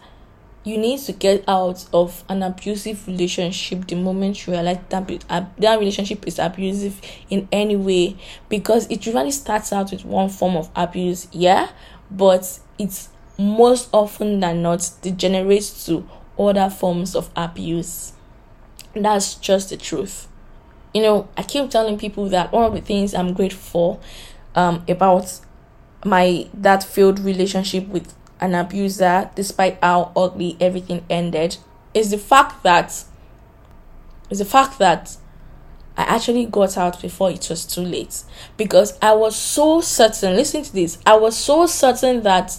[0.63, 5.79] you need to get out of an abusive relationship the moment you realize that that
[5.79, 8.15] relationship is abusive in any way
[8.47, 11.67] because it usually starts out with one form of abuse yeah
[12.09, 18.13] but it's most often than not degenerates to other forms of abuse.
[18.95, 20.27] That's just the truth.
[20.93, 24.01] You know, I keep telling people that one of the things I'm grateful
[24.55, 25.39] um, about
[26.05, 31.57] my that failed relationship with an abuser, despite how ugly everything ended,
[31.93, 33.03] is the fact that
[34.29, 35.17] is the fact that
[35.95, 38.23] I actually got out before it was too late
[38.57, 40.35] because I was so certain.
[40.35, 40.97] Listen to this.
[41.05, 42.57] I was so certain that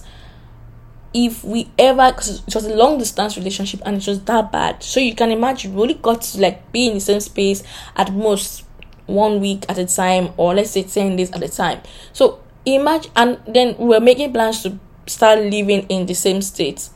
[1.15, 4.83] if we ever because it was a long distance relationship and it was that bad.
[4.83, 7.63] So you can imagine we only got to like be in the same space
[7.97, 8.65] at most
[9.07, 11.81] one week at a time or let's say 10 days at a time.
[12.13, 16.89] So imagine and then we were making plans to start living in the same state.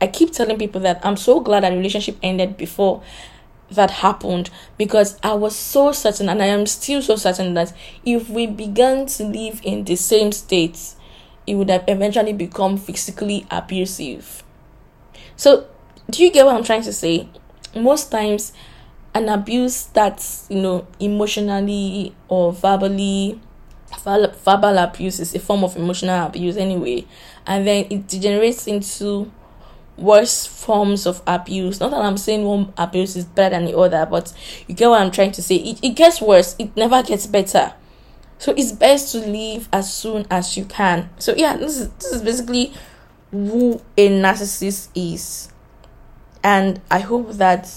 [0.00, 3.02] I keep telling people that i'm so glad that relationship ended before
[3.70, 7.72] that happened because I was so certain, and I am still so certain that
[8.04, 10.96] if we began to live in the same states,
[11.50, 14.44] it would have eventually become physically abusive.
[15.34, 15.66] So,
[16.08, 17.28] do you get what I'm trying to say?
[17.74, 18.52] Most times,
[19.14, 23.40] an abuse that's you know emotionally or verbally
[24.04, 27.04] verbal abuse is a form of emotional abuse anyway.
[27.44, 29.32] And then it degenerates into
[29.96, 31.80] worse forms of abuse.
[31.80, 34.32] Not that i'm saying one abuse is better than the other but
[34.68, 35.56] you get what i'm trying to say.
[35.56, 36.54] It, it gets worse.
[36.60, 37.72] It never gets better
[38.40, 41.10] so it's best to leave as soon as you can.
[41.18, 42.72] So yeah, this is this is basically
[43.30, 45.52] who a narcissist is.
[46.42, 47.70] And I hope that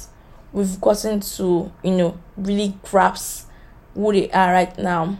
[0.54, 3.50] we've gotten to, you know, really grasp
[3.94, 5.20] who they are right now.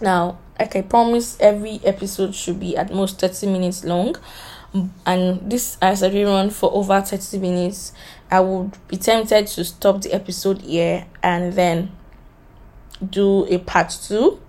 [0.00, 4.14] Now, like I promise, every episode should be at most 30 minutes long.
[5.04, 7.92] And this has already run for over 30 minutes.
[8.30, 11.90] I would be tempted to stop the episode here and then
[13.10, 14.40] do a part two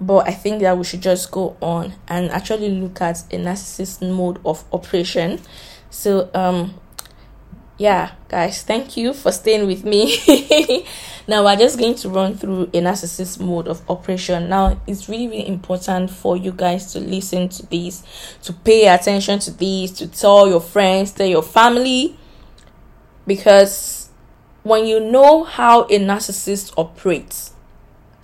[0.00, 4.08] but I think that we should just go on and actually look at a narcissist
[4.08, 5.40] mode of operation.
[5.90, 6.74] So, um,
[7.76, 10.86] yeah, guys, thank you for staying with me.
[11.28, 14.48] now, we're just going to run through a narcissist mode of operation.
[14.48, 18.02] Now, it's really, really important for you guys to listen to this,
[18.42, 22.16] to pay attention to this, to tell your friends, tell your family,
[23.26, 24.10] because
[24.62, 27.52] when you know how a narcissist operates,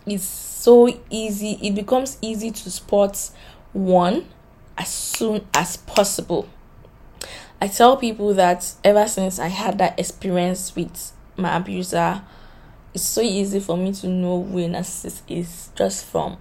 [0.07, 3.31] it's so easy it becomes easy to spot
[3.73, 4.27] one
[4.77, 6.49] as soon as possible.
[7.61, 12.21] I tell people that ever since i had that experience with my abuser
[12.93, 16.37] it's so easy for me to know who a narcissist is just from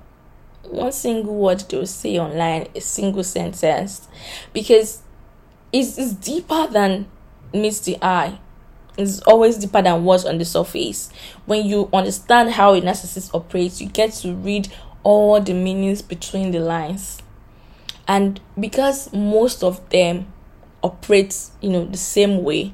[0.63, 4.07] one single word they'll say online a single sentence.
[4.53, 5.03] Because
[5.71, 7.05] it's, it's deeper than
[7.53, 8.39] meets the eye
[8.97, 11.09] is always deeper than what's on the surface.
[11.45, 14.71] When you understand how a narcissist operates, you get to read
[15.03, 17.21] all the meanings between the lines.
[18.07, 20.31] And because most of them
[20.83, 22.73] operate, you know, the same way,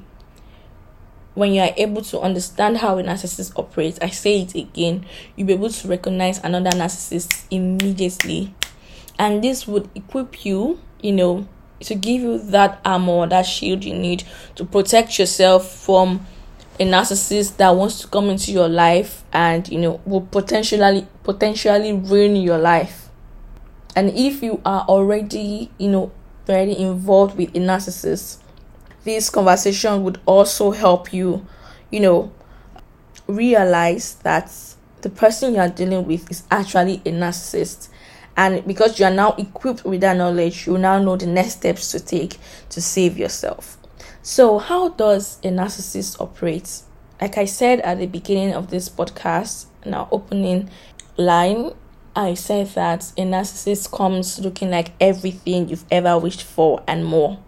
[1.34, 5.46] when you are able to understand how a narcissist operates, I say it again, you'll
[5.46, 8.54] be able to recognize another narcissist immediately.
[9.18, 11.48] And this would equip you, you know,
[11.82, 14.24] to give you that armor, that shield you need
[14.56, 16.26] to protect yourself from
[16.80, 21.92] a narcissist that wants to come into your life and you know will potentially potentially
[21.92, 23.08] ruin your life.
[23.94, 26.12] And if you are already, you know,
[26.46, 28.38] very involved with a narcissist,
[29.04, 31.46] this conversation would also help you,
[31.90, 32.32] you know,
[33.26, 34.50] realize that
[35.02, 37.88] the person you are dealing with is actually a narcissist
[38.36, 41.90] And because you are now equipped with that knowledge, you now know the next steps
[41.92, 42.38] to take
[42.70, 43.78] to save yourself.
[44.22, 46.82] So, how does a narcissist operate?
[47.20, 50.70] Like I said at the beginning of this podcast, in our opening
[51.16, 51.72] line,
[52.14, 57.38] I said that a narcissist comes looking like everything you've ever wished for and more.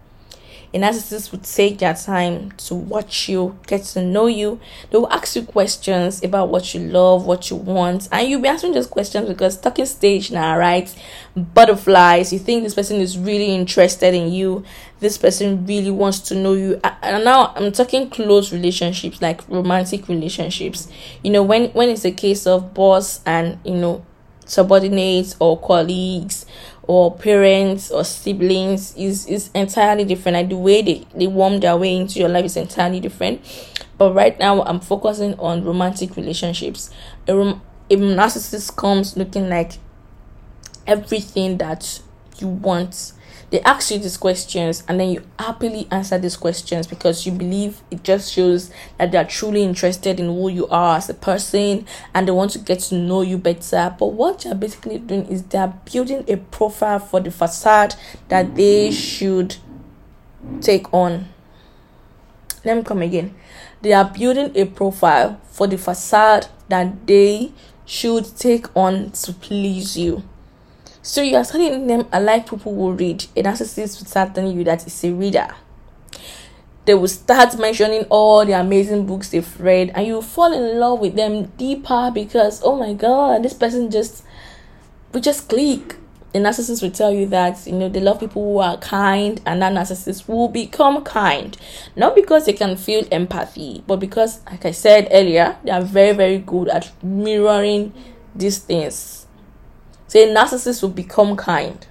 [0.75, 4.59] A narcissist would take their time to watch you, get to know you.
[4.89, 8.49] They will ask you questions about what you love, what you want, and you'll be
[8.49, 10.93] answering those questions because talking stage now, right?
[11.33, 12.33] Butterflies.
[12.33, 14.65] You think this person is really interested in you.
[14.99, 16.81] This person really wants to know you.
[16.83, 20.89] And now I'm talking close relationships, like romantic relationships.
[21.23, 24.05] You know, when when it's a case of boss and you know
[24.45, 26.45] subordinates or colleagues
[26.87, 30.35] or parents or siblings is is entirely different.
[30.37, 33.41] Like the way they they warm their way into your life is entirely different.
[33.97, 36.89] But right now i'm focusing on romantic relationships.
[37.27, 39.73] A, rom- a narcissist comes looking like
[40.87, 42.01] everything that
[42.39, 43.13] you want
[43.51, 47.81] they ask you these questions and then you happily answer these questions because you believe
[47.91, 51.85] it just shows that they are truly interested in who you are as a person
[52.13, 53.95] and they want to get to know you better.
[53.97, 57.95] But what you're basically doing is they're building a profile for the facade
[58.29, 59.57] that they should
[60.61, 61.29] take on.
[62.63, 63.35] Let me come again.
[63.81, 67.51] They are building a profile for the facade that they
[67.85, 70.23] should take on to please you
[71.05, 73.23] so you are telling them like people will read.
[73.35, 75.47] A narcissist will start telling you that it's a reader.
[76.85, 80.99] They will start mentioning all the amazing books they've read, and you fall in love
[81.01, 84.23] with them deeper because oh my god, this person just
[85.13, 85.97] we just click.
[86.33, 89.61] The narcissist will tell you that you know they love people who are kind, and
[89.61, 91.55] that narcissist will become kind,
[91.95, 96.15] not because they can feel empathy, but because, like I said earlier, they are very
[96.15, 97.93] very good at mirroring
[98.33, 99.24] these things
[100.15, 101.85] Say narcissists will become kind.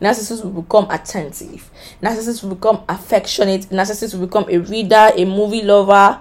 [0.00, 1.70] Narcissists will become attentive.
[2.02, 3.68] Narcissists will become affectionate.
[3.70, 6.20] Narcissists will become a reader, a movie lover.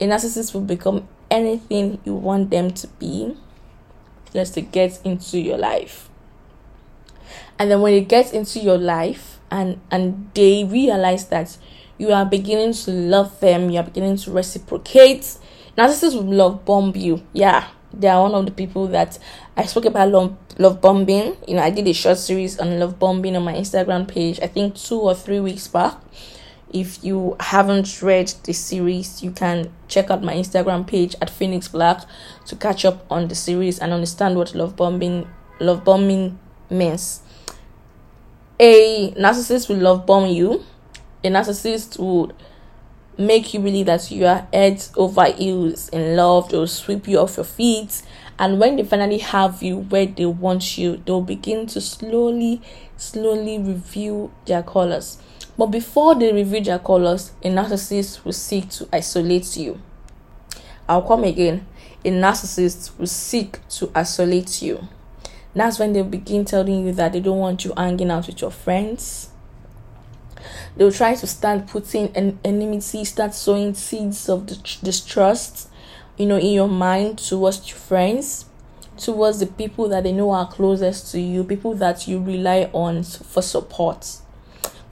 [0.00, 3.36] A narcissist will become anything you want them to be
[4.32, 6.08] just to get into your life.
[7.58, 11.58] And then when it gets into your life and and they realize that
[11.98, 15.36] you are beginning to love them, you are beginning to reciprocate,
[15.76, 17.22] narcissists will love bomb you.
[17.34, 19.18] Yeah, they are one of the people that
[19.56, 21.36] I spoke about love, love bombing.
[21.46, 24.46] You know, I did a short series on love bombing on my Instagram page, I
[24.46, 25.94] think two or three weeks back.
[26.72, 31.68] If you haven't read the series, you can check out my Instagram page at Phoenix
[31.68, 32.02] Black
[32.46, 35.28] to catch up on the series and understand what love bombing
[35.60, 37.22] love bombing means.
[38.58, 40.64] A narcissist will love bomb you.
[41.22, 42.34] A narcissist would
[43.18, 46.50] make you believe that you are head over heels in love.
[46.50, 48.02] They'll sweep you off your feet.
[48.38, 52.60] And when they finally have you where they want you they'll begin to slowly
[52.98, 55.18] slowly review their colors.
[55.56, 59.80] But before they reveal their colors a narcissist will seek to isolate you.
[60.88, 61.66] I'll come again.
[62.04, 64.86] A narcissist will seek to isolate you.
[65.54, 68.50] That's when they begin telling you that they don't want you hanging out with your
[68.50, 69.30] friends
[70.76, 74.46] they'll try to start putting an enmity start sowing seeds of
[74.82, 75.68] distrust
[76.16, 78.46] you know in your mind towards your friends
[78.96, 83.02] towards the people that they know are closest to you people that you rely on
[83.02, 84.18] for support.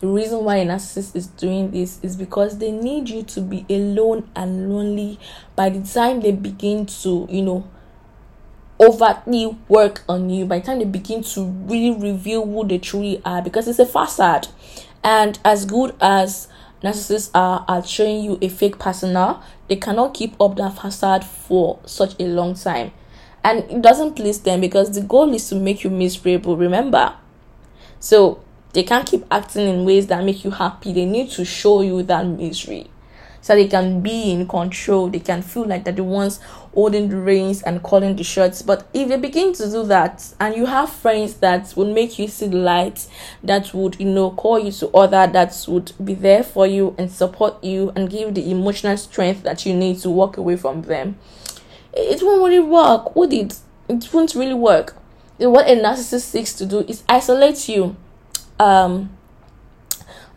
[0.00, 3.64] The reason why a narcissist is doing this is because they need you to be
[3.70, 5.18] alone and lonely.
[5.56, 7.70] By the time they begin to you know
[8.80, 13.22] overtly work on you by the time they begin to really reveal who they truly
[13.24, 14.48] are because it's a facade
[15.04, 16.48] and as good as
[16.82, 21.78] narcissists are at showing you a fake persona, they cannot keep up that facade for
[21.84, 22.92] such a long time.
[23.44, 27.14] And it doesn't please them because the goal is to make you miserable, remember?
[28.00, 28.42] So
[28.72, 30.92] they can't keep acting in ways that make you happy.
[30.92, 32.90] They need to show you that misery
[33.40, 35.08] so they can be in control.
[35.08, 36.40] They can feel like they're the ones
[36.74, 38.62] holding the reins and calling the shots.
[38.62, 42.28] But if they begin to do that, and you have friends that would make you
[42.28, 43.06] see the light,
[43.42, 47.10] that would you know call you to other, that would be there for you and
[47.10, 51.18] support you and give the emotional strength that you need to walk away from them,
[51.92, 53.58] it won't really work, would it?
[53.88, 54.96] It won't really work.
[55.38, 57.96] What a narcissist seeks to do is isolate you.
[58.58, 59.16] Um,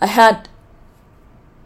[0.01, 0.49] I had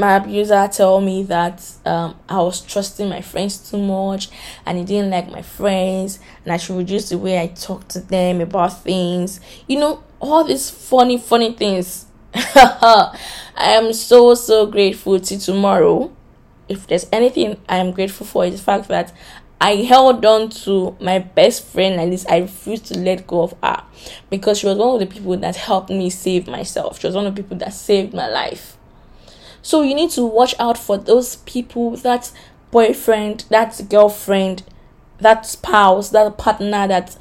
[0.02, 4.30] my abuser told me that um, I was trusting my friends too much
[4.66, 8.00] and he didn't like my friends and I should reduce the way I talk to
[8.00, 9.40] them about things.
[9.68, 12.08] You know, all these funny, funny things.
[12.34, 13.14] I
[13.58, 16.12] am so, so grateful to tomorrow.
[16.68, 19.14] If there's anything I am grateful for, is the fact that
[19.60, 22.26] I held on to my best friend like this.
[22.26, 23.84] I refused to let go of her
[24.32, 27.00] because she was one of the people that helped me save myself.
[27.00, 28.80] She was one of the people that saved my life.
[29.62, 32.32] So you need to watch out for those people, that
[32.72, 34.64] boyfriend, that girlfriend,
[35.20, 37.16] that spouse, that partner that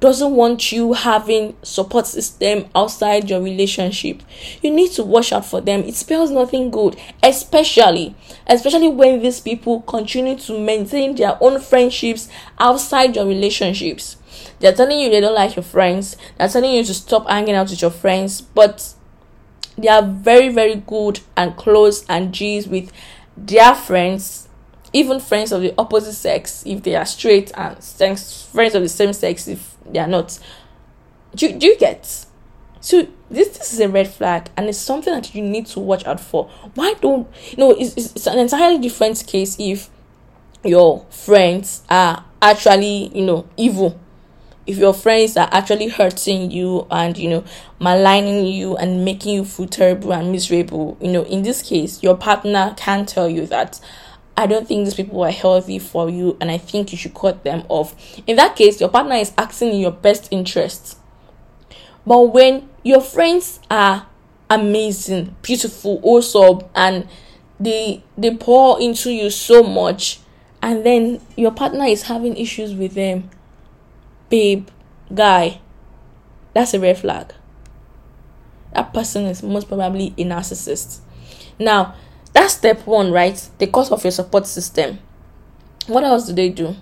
[0.00, 4.22] doesn't want you having support system outside your relationship.
[4.62, 5.80] You need to watch out for them.
[5.82, 8.14] It spells nothing good especially
[8.46, 14.16] especially when these people continue to maintain their own friendships outside your relationships.
[14.58, 16.16] They're telling you they don't like your friends.
[16.38, 18.94] They're telling you to stop hanging out with your friends but
[19.80, 22.92] they are very very good and close and g's with
[23.36, 24.48] their friends
[24.92, 29.12] even friends of the opposite sex if they are straight and friends of the same
[29.12, 30.38] sex if they are not.
[31.34, 32.26] Do, do you get?
[32.80, 36.04] So this this is a red flag and it's something that you need to watch
[36.06, 36.50] out for.
[36.74, 39.90] Why don't you know it's, it's, it's an entirely different case if
[40.64, 43.99] your friends are actually you know evil
[44.70, 47.44] if your friends are actually hurting you and you know
[47.80, 52.16] maligning you and making you feel terrible and miserable you know in this case your
[52.16, 53.80] partner can tell you that
[54.36, 57.44] I don't think these people are healthy for you and I think you should cut
[57.44, 57.94] them off.
[58.26, 60.96] In that case, your partner is acting in your best interest.
[62.06, 64.06] But when your friends are
[64.48, 67.06] amazing, beautiful, awesome, and
[67.58, 70.20] they they pour into you so much,
[70.62, 73.28] and then your partner is having issues with them,
[74.30, 74.68] babe,
[75.12, 75.60] guy,
[76.54, 77.34] that's a red flag.
[78.72, 81.00] That person is most probably a narcissist.
[81.58, 81.94] Now,
[82.32, 83.48] that's step one, right?
[83.58, 84.98] The cost of your support system.
[85.86, 86.76] What else do they do?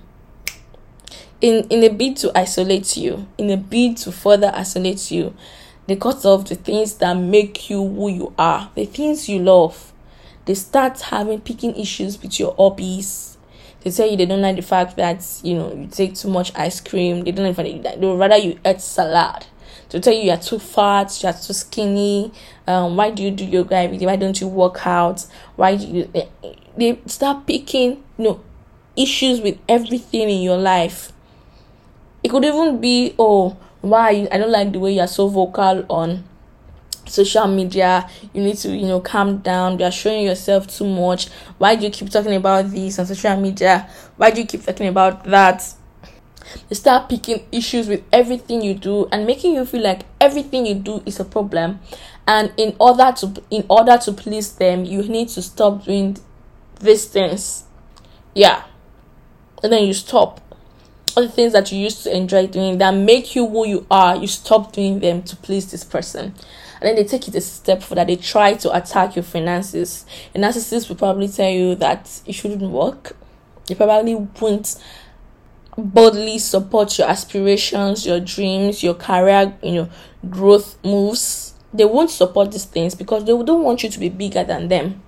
[1.40, 5.34] In in a bid to isolate you, in a bid to further isolate you,
[5.86, 9.92] the cost of the things that make you who you are, the things you love,
[10.44, 13.27] they start having picking issues with your hobbies.
[13.88, 16.54] They tell you they don't like the fact that you know you take too much
[16.54, 17.24] ice cream.
[17.24, 17.98] They don't like that.
[17.98, 19.46] They would rather you eat salad
[19.88, 22.30] to tell you you're too fat, you're too skinny.
[22.66, 24.04] Um, why do you do yoga every day?
[24.04, 25.24] Why don't you work out?
[25.56, 26.12] Why do you?
[26.76, 28.40] They start picking, you know,
[28.94, 31.10] issues with everything in your life.
[32.22, 36.24] It could even be, oh, why I don't like the way you're so vocal on
[37.08, 39.78] social media you need to you know calm down.
[39.78, 41.28] You're showing yourself too much.
[41.58, 43.88] Why do you keep talking about this on social media?
[44.16, 45.74] Why do you keep talking about that?
[46.68, 50.74] They start picking issues with everything you do and making you feel like everything you
[50.74, 51.80] do is a problem.
[52.26, 56.16] And in order to in order to please them you need to stop doing
[56.80, 57.64] these things.
[58.34, 58.64] Yeah.
[59.62, 60.40] And then you stop.
[61.16, 64.14] All the things that you used to enjoy doing that make you who you are
[64.14, 66.34] you stop doing them to please this person
[66.80, 70.06] and then they take it a step further that they try to attack your finances
[70.34, 73.16] a narcissist will probably tell you that it shouldn't work
[73.66, 74.76] they probably won't
[75.78, 79.88] boldly support your aspirations, your dreams, your career, you know,
[80.28, 81.54] growth moves.
[81.72, 85.02] They won't support these things because they don't want you to be bigger than them.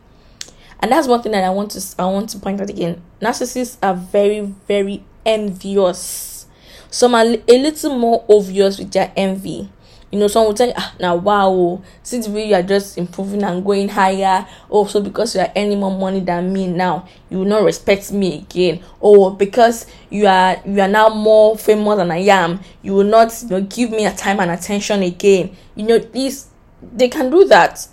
[0.79, 3.03] And that's one thing that I want to I want to point out again.
[3.21, 6.47] Narcissists are very, very envious.
[6.91, 9.71] Some are a little more obvious with their envy
[10.11, 13.45] you know, someone will tell you, ah, now wow, since we you are just improving
[13.45, 17.45] and going higher, also because you are earning more money than me now, you will
[17.45, 18.83] not respect me again.
[18.99, 23.33] Or because you are you are now more famous than I am, you will not
[23.43, 25.57] you know, give me a time and attention again.
[25.77, 26.49] You know, these
[26.83, 27.87] they can do that.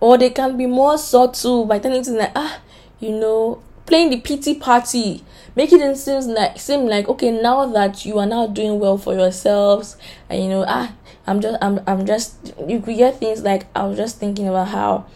[0.00, 2.60] Or they can be more subtle by telling things like, ah,
[3.00, 5.24] you know, playing the pity party
[5.56, 9.14] making it seem like seem like okay now that you are now doing well for
[9.14, 9.96] yourselves
[10.28, 10.92] and you know ah
[11.26, 14.68] i'm just i'm, I'm just you could get things like i was just thinking about
[14.68, 15.06] how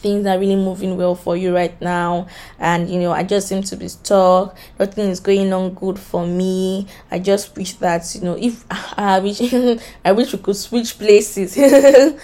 [0.00, 2.26] things are really moving well for you right now.
[2.58, 4.56] And you know i just seem to be stuck.
[4.78, 6.86] Nothing is going on good for me.
[7.10, 8.64] I just wish that you know if
[8.98, 9.40] i wish
[10.04, 11.54] i wish we could switch places.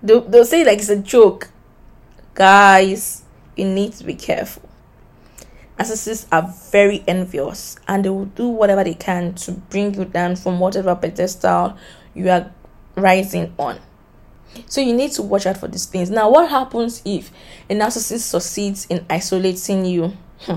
[0.00, 1.50] They'll, they'll say like it's a joke.
[2.34, 3.22] Guys
[3.56, 4.67] you need to be careful
[5.78, 10.34] narcissists are very envious and they will do whatever they can to bring you down
[10.36, 11.76] from whatever pedestal
[12.14, 12.50] you are
[12.96, 13.78] rising on.
[14.66, 16.10] So you need to watch out for these things.
[16.10, 17.30] Now, what happens if
[17.70, 20.16] a narcissist succeeds in isolating you?
[20.40, 20.56] Hmm.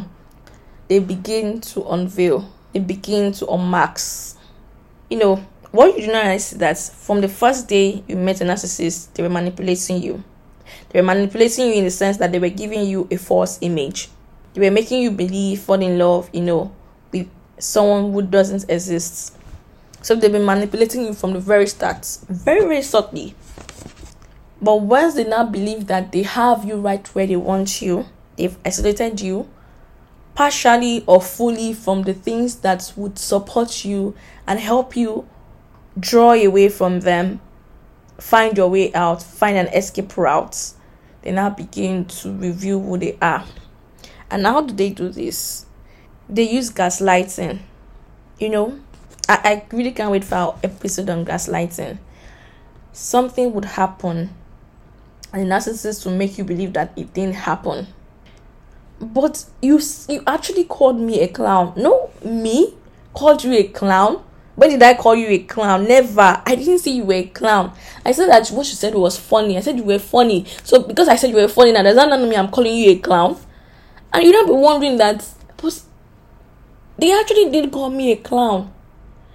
[0.87, 4.37] They begin to unveil, they begin to unmask.
[5.09, 5.35] You know,
[5.71, 9.13] what you do not realize is that from the first day you met a narcissist,
[9.13, 10.23] they were manipulating you.
[10.89, 14.09] They were manipulating you in the sense that they were giving you a false image
[14.53, 16.73] they were making you believe, fall in love, you know,
[17.11, 19.37] with someone who doesn't exist.
[20.01, 23.35] So they've been manipulating you from the very start, very, very subtly.
[24.61, 28.57] But once they now believe that they have you right where they want you, they've
[28.65, 29.49] isolated you,
[30.35, 34.15] partially or fully from the things that would support you
[34.47, 35.27] and help you
[35.99, 37.41] draw away from them,
[38.19, 40.73] find your way out, find an escape route.
[41.21, 43.45] They now begin to review who they are.
[44.31, 45.65] And how do they do this?
[46.29, 47.59] They use gaslighting.
[48.39, 48.79] You know,
[49.27, 51.99] I, I really can't wait for our episode on gaslighting.
[52.93, 54.33] Something would happen,
[55.33, 57.87] and the narcissist will make you believe that it didn't happen.
[58.99, 61.73] But you you actually called me a clown.
[61.75, 62.73] No, me
[63.13, 64.23] called you a clown.
[64.55, 65.87] When did I call you a clown?
[65.87, 66.41] Never.
[66.45, 67.73] I didn't say you were a clown.
[68.05, 69.57] I said that what you said was funny.
[69.57, 70.45] I said you were funny.
[70.63, 72.91] So because I said you were funny, now does that not mean I'm calling you
[72.91, 73.37] a clown?
[74.13, 75.25] And you don't be wondering that
[77.01, 78.71] they actually did call me a clown.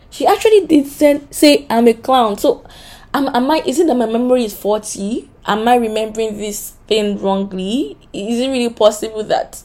[0.09, 2.39] She actually did say, say I'm a clown.
[2.39, 2.65] So
[3.13, 5.29] am, am I is it that my memory is 40?
[5.47, 7.97] Am I remembering this thing wrongly?
[8.13, 9.63] Is it really possible that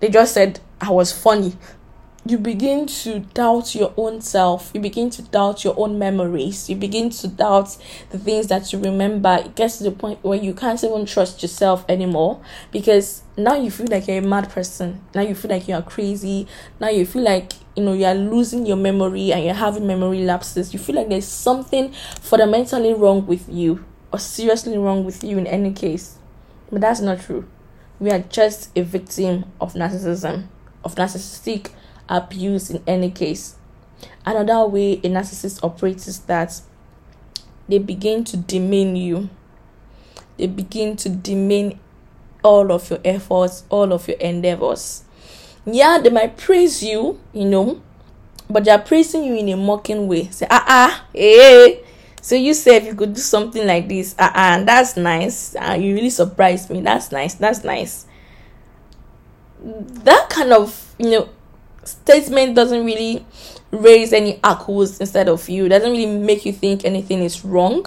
[0.00, 1.54] they just said I was funny?
[2.28, 4.70] You begin to doubt your own self.
[4.74, 6.68] You begin to doubt your own memories.
[6.68, 7.76] You begin to doubt
[8.10, 9.38] the things that you remember.
[9.44, 13.70] It gets to the point where you can't even trust yourself anymore because now you
[13.70, 15.00] feel like you're a mad person.
[15.14, 16.46] Now you feel like you're crazy.
[16.78, 20.74] Now you feel like you know you're losing your memory and you're having memory lapses.
[20.74, 25.46] You feel like there's something fundamentally wrong with you or seriously wrong with you in
[25.46, 26.18] any case.
[26.70, 27.48] But that's not true.
[27.98, 30.48] We are just a victim of narcissism,
[30.84, 31.70] of narcissistic
[32.08, 33.56] abuse in any case.
[34.24, 36.60] Another way a narcissist operates is that
[37.68, 39.28] they begin to demean you.
[40.36, 41.78] They begin to demean
[42.42, 45.04] all of your efforts, all of your endeavors.
[45.66, 47.82] Yeah, they might praise you, you know,
[48.48, 50.28] but they're praising you in a mocking way.
[50.30, 51.84] Say, ah, ah, hey.
[52.20, 55.54] So you say if you could do something like this, ah, ah, that's nice.
[55.58, 56.80] Ah, you really surprised me.
[56.80, 57.34] That's nice.
[57.34, 58.06] That's nice.
[59.62, 61.28] That kind of, you know,
[61.88, 63.24] statement doesn't really
[63.70, 67.86] raise any echoes instead of you, doesn't really make you think anything is wrong.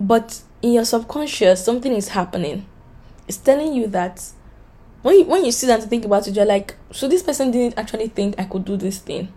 [0.00, 2.66] But in your subconscious, something is happening.
[3.26, 4.30] It's telling you that
[5.02, 7.50] when you, when you sit down to think about it, you're like, so this person
[7.50, 9.32] didn't actually think I could do this thing.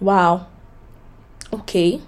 [0.00, 0.46] Wow.
[1.52, 2.00] Okay.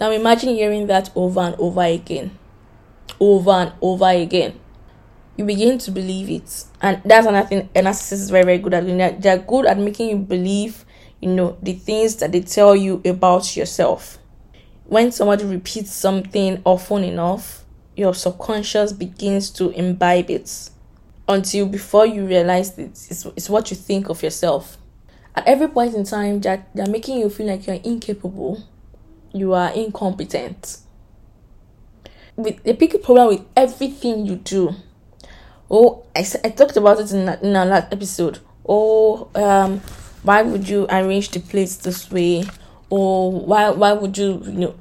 [0.00, 2.38] Now imagine hearing that over and over again.
[3.20, 4.58] Over and over again
[5.38, 6.64] you begin to believe it.
[6.82, 9.20] And that's another thing a narcissist is very, very good at doing.
[9.20, 10.84] They're good at making you believe,
[11.20, 14.18] you know, the things that they tell you about yourself.
[14.84, 17.64] When somebody repeats something often enough,
[17.94, 20.70] your subconscious begins to imbibe it
[21.28, 24.76] until before you realize it, it's, it's what you think of yourself.
[25.36, 28.64] At every point in time, they're, they're making you feel like you're incapable,
[29.32, 30.78] you are incompetent.
[32.34, 34.74] With a big problem with everything you do
[35.70, 38.40] oh I, I talked about it in, in our last episode.
[38.66, 39.80] Oh um
[40.22, 42.44] why would you arrange the plates this way?
[42.90, 44.74] Or why why would you you know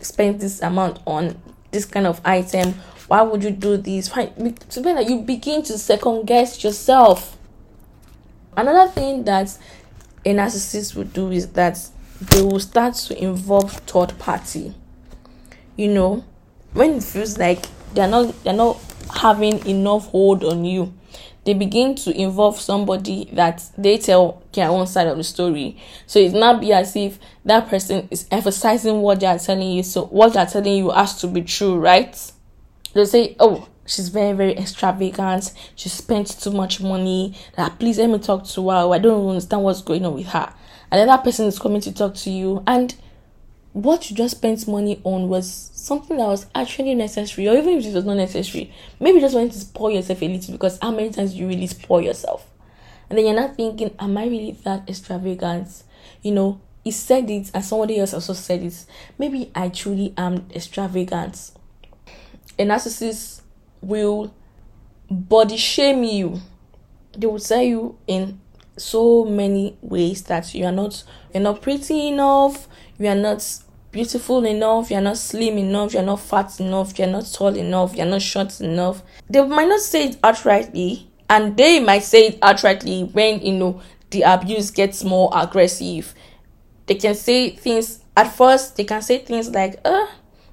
[0.00, 2.74] spend this amount on this kind of item?
[3.08, 4.14] Why would you do this?
[4.14, 4.32] Why
[4.68, 7.36] so then you begin to second guess yourself.
[8.56, 9.56] Another thing that
[10.24, 11.78] a narcissist would do is that
[12.20, 14.74] they will start to involve third party.
[15.76, 16.24] You know
[16.72, 17.64] when it feels like
[17.94, 18.80] they're not they're not
[19.14, 20.92] having enough hold on you
[21.48, 25.78] they begin to involve somebody that they tell their own side of the story.
[26.06, 29.82] So it's not be as if that person is emphasizing what they are telling you.
[29.82, 32.14] So what they're telling you has to be true, right?
[32.92, 35.54] They say, Oh, she's very, very extravagant.
[35.74, 37.34] She spent too much money.
[37.56, 38.92] That please let me talk to her.
[38.92, 40.52] I don't understand what's going on with her.
[40.90, 42.94] And then that person is coming to talk to you and
[43.72, 47.86] what you just spent money on was something that was actually necessary, or even if
[47.86, 51.10] it was not necessary, maybe just wanting to spoil yourself a little because how many
[51.10, 52.48] times you really spoil yourself?
[53.08, 55.82] And then you're not thinking, Am I really that extravagant?
[56.22, 58.86] You know, he said it and somebody else also said it.
[59.18, 61.52] Maybe I truly am extravagant.
[62.58, 63.42] A narcissist
[63.80, 64.34] will
[65.10, 66.40] body shame you.
[67.16, 68.40] They will tell you in
[68.76, 71.02] so many ways that you are not
[71.34, 72.68] you're not pretty enough,
[72.98, 73.44] you are not
[73.90, 78.06] beautiful enough, you're not slim enough, you're not fat enough, you're not tall enough, you're
[78.06, 79.02] not short enough.
[79.30, 83.80] They might not say it outrightly, and they might say it outrightly when you know
[84.10, 86.14] the abuse gets more aggressive.
[86.86, 90.06] They can say things at first, they can say things like, uh,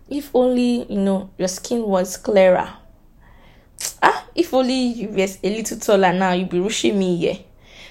[0.10, 2.74] if only you know your skin was clearer.
[4.02, 7.38] Ah, if only you were a little taller now, you'd be rushing me yeah.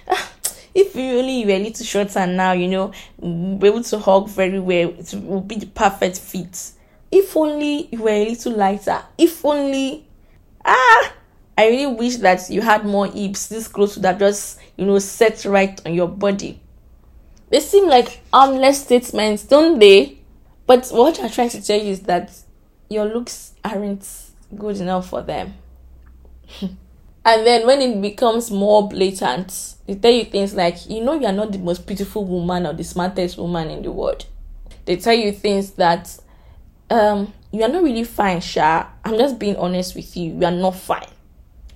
[0.09, 0.31] Ah,
[0.75, 4.59] if you you were a little shorter now, you know, be able to hug very
[4.61, 6.73] well, it would be the perfect fit.
[7.11, 10.07] If only you were a little lighter, if only
[10.65, 11.13] ah
[11.57, 15.45] I really wish that you had more hips this close that just, you know, set
[15.45, 16.61] right on your body.
[17.51, 20.19] They seem like harmless statements, don't they?
[20.67, 22.33] But what I'm trying to tell you is that
[22.89, 24.05] your looks aren't
[24.57, 25.55] good enough for them.
[27.25, 31.27] and then when it becomes more blatant, they tell you things like, you know, you
[31.27, 34.27] are not the most beautiful woman or the smartest woman in the world.
[34.85, 36.19] They tell you things that,
[36.91, 38.87] um, you are not really fine, Sha.
[39.05, 40.35] I'm just being honest with you.
[40.35, 41.09] You are not fine.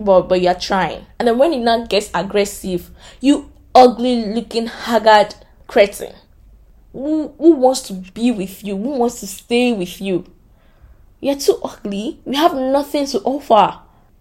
[0.01, 1.07] But but you're trying.
[1.19, 2.91] And then when it now gets aggressive,
[3.21, 5.35] you ugly looking haggard
[5.67, 6.15] cretin.
[6.93, 8.77] Who, who wants to be with you?
[8.77, 10.25] Who wants to stay with you?
[11.21, 12.21] You're too ugly.
[12.27, 13.79] You have nothing to offer.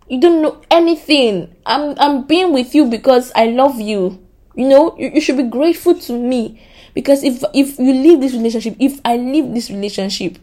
[0.09, 1.53] You don't know anything.
[1.65, 4.23] I'm I'm being with you because I love you.
[4.55, 6.61] You know, you, you should be grateful to me.
[6.93, 10.37] Because if if you leave this relationship, if I leave this relationship,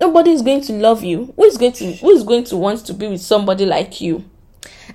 [0.00, 1.32] nobody is going to love you.
[1.36, 4.24] Who is going to who is going to want to be with somebody like you?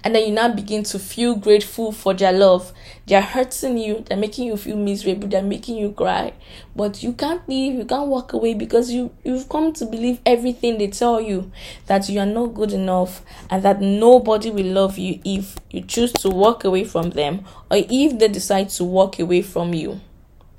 [0.03, 2.71] and then you now begin to feel grateful for their love.
[3.09, 6.31] They're hurting you, they're making you feel miserable, they're making you cry.
[6.75, 10.77] But you can't leave, you can't walk away because you, you've come to believe everything
[10.77, 11.51] they tell you
[11.87, 16.13] that you are not good enough and that nobody will love you if you choose
[16.13, 19.99] to walk away from them or if they decide to walk away from you.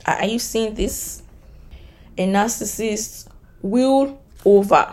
[0.04, 1.22] Are you seeing this?
[2.18, 3.28] A narcissist
[3.62, 4.92] will over,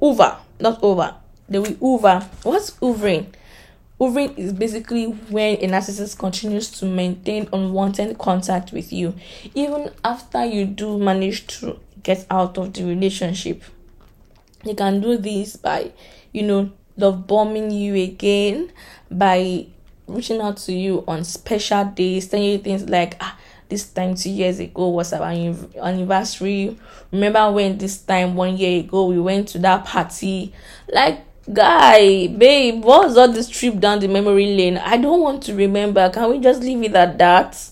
[0.00, 1.14] over, not over.
[1.46, 2.20] They will over.
[2.42, 3.34] What's overing?
[3.98, 9.14] Hoovering is basically when a narcissist continues to maintain unwanted contact with you,
[9.54, 13.62] even after you do manage to get out of the relationship.
[14.64, 15.92] They can do this by,
[16.32, 18.70] you know, love bombing you again,
[19.10, 19.66] by
[20.06, 23.38] reaching out to you on special days, telling you things like, ah,
[23.68, 26.78] this time two years ago was our anniversary.
[27.10, 30.52] Remember when this time one year ago we went to that party?
[30.92, 34.78] Like guy babe what's all this trip down the memory lane?
[34.78, 36.10] I don't want to remember.
[36.10, 37.70] Can we just leave it at that?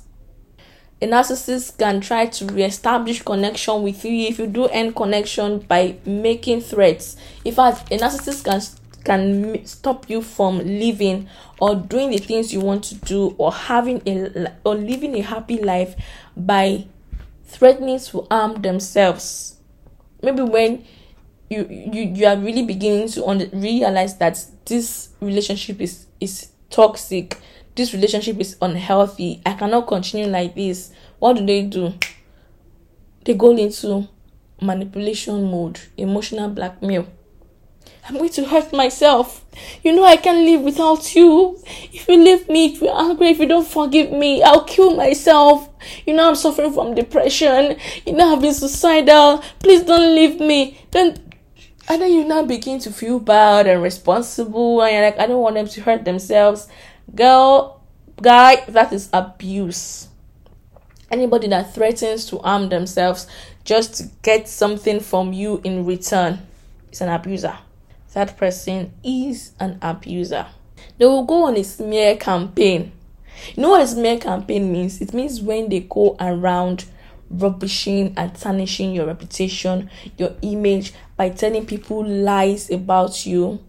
[1.02, 5.96] A narcissist can try to reestablish connection with you if you do end connection by
[6.06, 7.16] making threats.
[7.44, 8.60] In fact a narcissist can
[9.04, 11.28] can stop you from living
[11.60, 15.62] or doing the things you want to do or having a or living a happy
[15.62, 15.94] life
[16.36, 16.86] by
[17.44, 19.56] threatening to harm themselves.
[20.22, 20.84] Maybe when
[21.50, 27.38] you you you are really beginning to un- realize that this relationship is is toxic.
[27.74, 29.42] This relationship is unhealthy.
[29.44, 30.92] I cannot continue like this.
[31.18, 31.92] What do they do?
[33.24, 34.08] They go into
[34.60, 37.06] manipulation mode emotional blackmail.
[38.06, 39.44] I'm going to hurt myself.
[39.82, 41.58] You know i can't live without you.
[41.92, 45.70] If you leave me if you're angry if you don't forgive me i'll kill myself.
[46.06, 47.76] You know i'm suffering from depression.
[48.04, 49.42] You know i've been suicidal.
[49.60, 50.78] Please don't leave me.
[50.90, 51.16] Then
[51.88, 55.42] and then you now begin to feel bad and responsible and you're like i don't
[55.42, 56.68] want them to hurt themselves.
[57.14, 57.82] Girl
[58.20, 60.08] guy that is abuse.
[61.10, 63.26] Anybody that threatens to harm themselves
[63.64, 66.40] just to get something from you in return
[66.90, 67.56] is an abuser.
[68.14, 70.46] That person is an abuser.
[70.98, 72.92] They will go on a smear campaign.
[73.54, 75.00] You know what a smear campaign means?
[75.00, 76.84] It means when they go around
[77.38, 83.60] rubbishing and tarnishing your reputation, your image by telling people lies about you.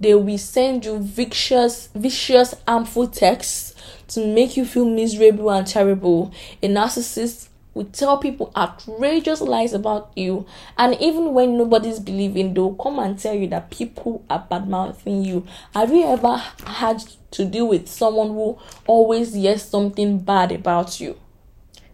[0.00, 3.74] They will send you vicious, vicious, harmful texts
[4.08, 6.32] to make you feel miserable and terrible.
[6.62, 12.74] A narcissist will tell people outrageous lies about you, and even when nobody's believing, they'll
[12.74, 15.46] come and tell you that people are bad mouthing you.
[15.74, 16.36] Have you ever
[16.66, 21.16] had to deal with someone who always hears something bad about you?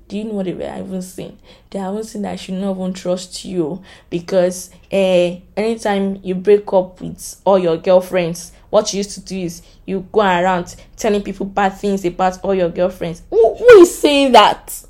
[0.08, 1.38] Do you know what they were even saying?
[1.70, 6.70] They even saying that I should not even trust you because uh, anytime you break
[6.72, 11.22] up with all your girlfriends, what you used to do is you go around telling
[11.22, 13.22] people bad things about all your girlfriends.
[13.30, 14.84] Who, who is saying that?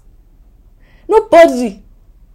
[1.08, 1.82] Nobody.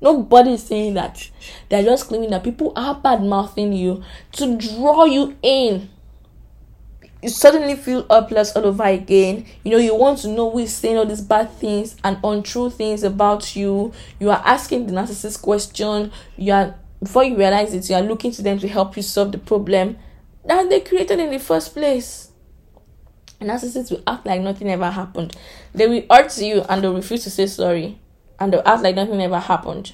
[0.01, 1.29] Nobody is saying that.
[1.67, 4.03] They're just claiming that people are bad mouthing you
[4.33, 5.89] to draw you in
[7.21, 9.45] you suddenly feel helpless all over again.
[9.63, 12.69] You know, you want to know who is saying all these bad things and untrue
[12.69, 13.91] things about you.
[14.19, 16.11] You are asking the narcissist question.
[16.37, 19.31] You are before you realize it, you are looking to them to help you solve
[19.31, 19.97] the problem
[20.45, 22.31] that they created in the first place.
[23.39, 25.35] Narcissists will act like nothing ever happened.
[25.73, 27.99] They will hurt you and they'll refuse to say sorry.
[28.37, 29.93] And they'll act like nothing ever happened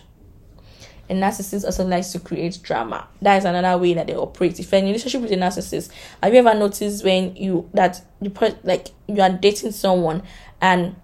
[1.09, 3.07] a narcissist also likes to create drama.
[3.21, 4.59] That is another way that they operate.
[4.59, 5.91] If you're in a relationship with a narcissist,
[6.21, 10.23] have you ever noticed when you that you put like you are dating someone
[10.61, 10.95] and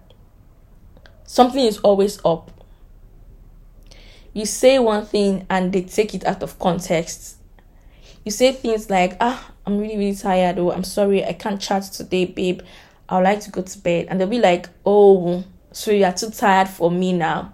[1.24, 2.50] something is always up?
[4.32, 7.36] You say one thing and they take it out of context.
[8.24, 11.82] You say things like, ah, I'm really, really tired, or I'm sorry, I can't chat
[11.84, 12.60] today, babe.
[13.08, 14.06] I would like to go to bed.
[14.08, 17.52] And they'll be like, oh, so you're too tired for me now.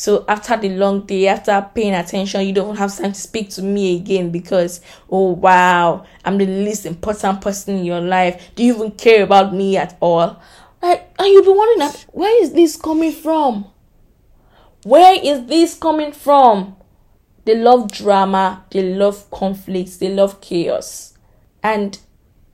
[0.00, 3.62] So after the long day, after paying attention, you don't have time to speak to
[3.62, 4.80] me again because,
[5.10, 8.50] oh wow, I'm the least important person in your life.
[8.54, 10.40] Do you even care about me at all?
[10.80, 13.66] Like, and you'll be wondering, where is this coming from?
[14.84, 16.76] Where is this coming from?
[17.44, 21.12] They love drama, they love conflicts, they love chaos.
[21.62, 21.98] And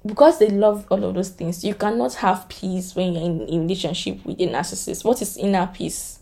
[0.04, 3.60] because they love all of those things, you cannot have peace when you're in a
[3.60, 5.04] relationship with a narcissist.
[5.04, 6.15] What is inner peace?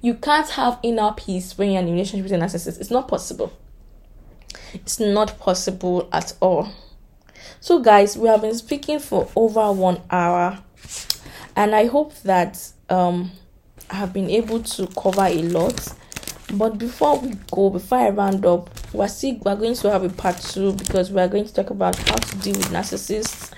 [0.00, 2.80] You can't have inner peace when you're in a relationship with a narcissist.
[2.80, 3.52] It's not possible.
[4.72, 6.68] It's not possible at all.
[7.60, 10.62] So, guys, we have been speaking for over one hour,
[11.56, 13.32] and I hope that um
[13.90, 15.94] I have been able to cover a lot.
[16.54, 20.08] But before we go, before I round up, we're still we're going to have a
[20.08, 23.52] part two because we are going to talk about how to deal with narcissists,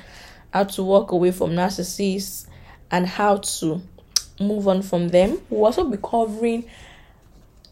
[0.52, 2.46] how to walk away from narcissists,
[2.90, 3.82] and how to
[4.40, 5.40] move on from them.
[5.50, 6.64] We'll also be covering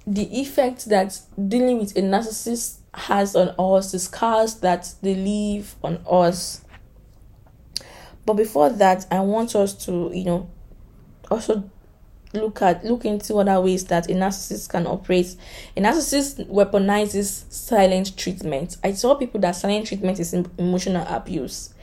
[0.06, 5.74] the effect that dealing with a narcissist has on us, the scars that they leave
[5.82, 6.64] on us.
[8.24, 10.50] But before that, I want us to, you know,
[11.30, 11.70] also
[12.34, 15.34] look at look into other ways that a narcissist can operate.
[15.76, 18.76] A narcissist weaponizes silent treatment.
[18.84, 21.74] I tell people that silent treatment is emotional abuse.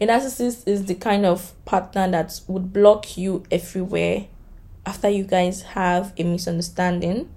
[0.00, 4.26] A narcissist is the kind of partner that would block you everywhere
[4.86, 7.28] after you guys have a misunderstanding.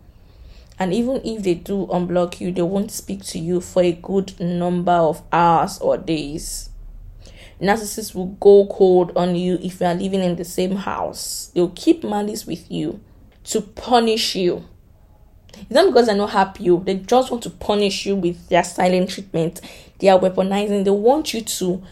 [0.78, 4.40] And even if they do unblock you, they won't speak to you for a good
[4.40, 6.72] number of hours or days
[7.62, 11.52] narcissists will go cold on you if you are living in the same house.
[11.54, 13.00] They'll keep malice with you
[13.46, 14.66] to punish you.
[15.54, 18.64] It's not because they're not happy you, they just want to punish you with their
[18.64, 19.62] silent treatment.
[20.00, 21.84] They are weaponizing, they want you to,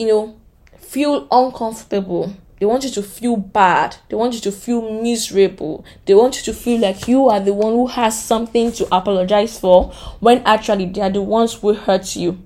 [0.00, 0.40] you know,
[0.78, 2.34] feel uncomfortable.
[2.58, 3.96] They want you to feel bad.
[4.08, 5.84] They want you to feel miserable.
[6.06, 9.58] They want you to feel like you are the one who has something to apologize
[9.58, 12.38] for when actually they are the ones who hurt you.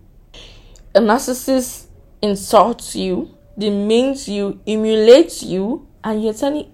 [0.95, 1.87] A narcissist
[2.23, 6.73] insults you, demeans you, emulates you, and you're telling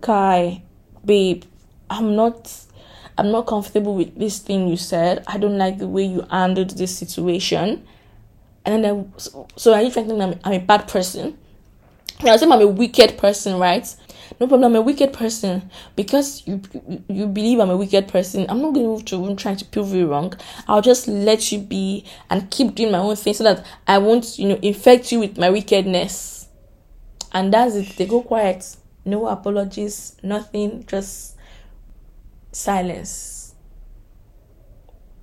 [0.00, 0.62] guy,
[1.04, 1.44] babe,
[1.90, 2.50] I'm not
[3.18, 5.24] I'm not comfortable with this thing you said.
[5.26, 7.86] I don't like the way you handled this situation.
[8.64, 11.38] And then so, so are you thinking I'm, I'm a bad person?
[12.20, 13.94] I say I'm a wicked person, right?
[14.40, 14.72] no problem.
[14.72, 16.60] I'm a wicked person because you
[17.08, 18.46] you believe I'm a wicked person.
[18.48, 20.34] I'm not going to try to prove you wrong.
[20.68, 24.38] I'll just let you be and keep doing my own thing so that I won't
[24.38, 26.48] you know infect you with my wickedness.
[27.32, 27.96] And that's it.
[27.96, 28.76] They go quiet.
[29.04, 30.16] No apologies.
[30.22, 30.84] Nothing.
[30.86, 31.36] Just
[32.52, 33.54] silence.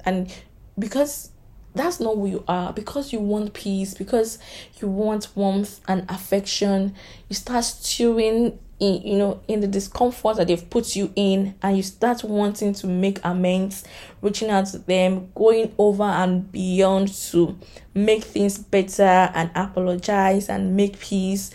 [0.06, 0.34] And
[0.78, 1.29] because
[1.76, 2.74] that's not who you are.
[2.74, 4.40] Because you want peace because
[4.82, 6.96] you want warmth and affection
[7.28, 11.76] you start stewing in you know in the discomfort that they've put you in and
[11.78, 13.84] you start wanting to make amends
[14.22, 17.58] reaching out to them going over and beyond to
[17.94, 21.52] make things better and apologize and make peace.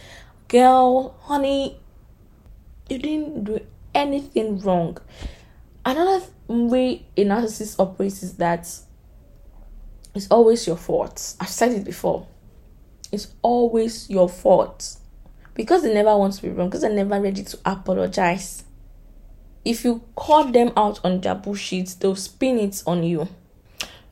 [0.48, 1.78] Girl honey
[2.88, 3.60] you didn't do
[3.94, 4.98] anything wrong.
[5.86, 8.68] Another way a narcissist operates is that
[10.14, 12.26] it's always your fault i've said it before
[13.12, 14.96] it's always your fault
[15.54, 18.64] because they never want to be wrong, because they're never ready to apologize.
[19.64, 23.28] If you call them out on their bullshit, they'll spin it on you.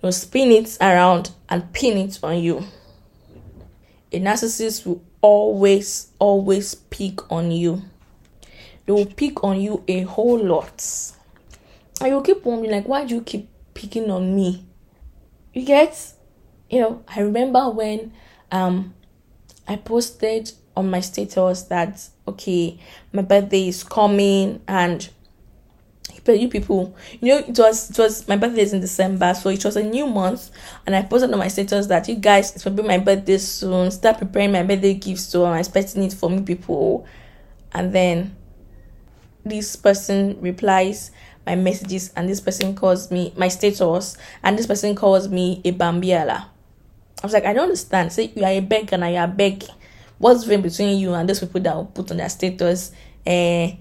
[0.01, 2.65] They'll spin it around and pin it on you.
[4.13, 7.83] A narcissist will always, always pick on you.
[8.87, 11.13] They will pick on you a whole lot.
[12.01, 14.65] And you'll keep wondering, like, why do you keep picking on me?
[15.53, 16.13] You get,
[16.71, 18.13] you know, I remember when
[18.51, 18.95] um
[19.69, 22.79] I posted on my status that okay,
[23.13, 25.09] my birthday is coming and
[26.27, 29.65] you people, you know, it was it was my birthday is in December, so it
[29.65, 30.51] was a new month,
[30.87, 33.91] and I posted on my status that you guys it's be my birthday soon.
[33.91, 37.07] Start preparing my birthday gifts, so I'm expecting it from me people,
[37.73, 38.37] and then
[39.45, 41.11] this person replies
[41.47, 45.73] my messages, and this person calls me my status, and this person calls me a
[45.73, 46.47] bambiala.
[47.23, 48.13] I was like, I don't understand.
[48.13, 49.65] Say you are a beggar and I are beg.
[50.23, 52.93] what's the between you and those people that will put on their status
[53.27, 53.75] eh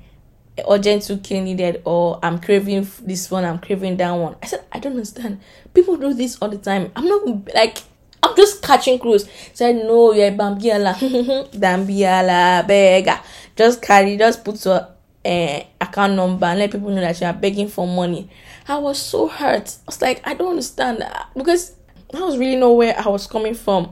[0.67, 4.63] urgent to kill needed or i'm craving this one i'm craving that one i said
[4.71, 5.39] i don't understand
[5.75, 7.83] people do this all the time i'm not like
[8.23, 10.95] i'm just catching cruise said no you're a bambiala
[11.53, 13.19] bambiala beggar
[13.55, 14.87] just carry just put your
[15.25, 18.29] uh, account number and let people know that you are begging for money
[18.67, 21.03] i was so hurt i was like i don't understand
[21.35, 21.75] because
[22.13, 23.91] I was really know where I was coming from.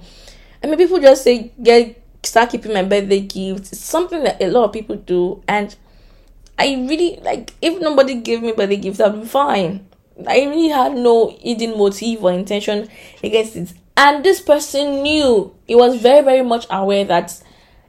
[0.64, 3.72] I mean, people just say, get start keeping my birthday gifts.
[3.72, 5.76] It's something that a lot of people do, and
[6.58, 7.54] I really like.
[7.62, 9.88] If nobody gave me birthday gifts, I'd be fine.
[10.28, 12.90] I really had no hidden motive or intention
[13.24, 15.56] against it, and this person knew.
[15.66, 17.42] He was very, very much aware that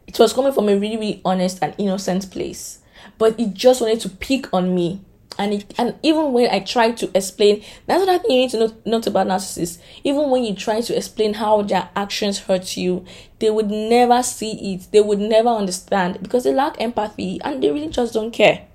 [0.07, 2.80] it was coming from a really, really honest and innocent place,
[3.19, 5.01] but he just wanted to pick on me
[5.41, 8.59] and it, and even when I try to explain, that's what thing you need to
[8.59, 9.79] know, note about narcissists.
[10.05, 13.07] Even when you try to explain how their actions hurt you,
[13.39, 14.89] they would never see it.
[14.93, 18.67] They would never understand because they lack empathy and they really just don't care.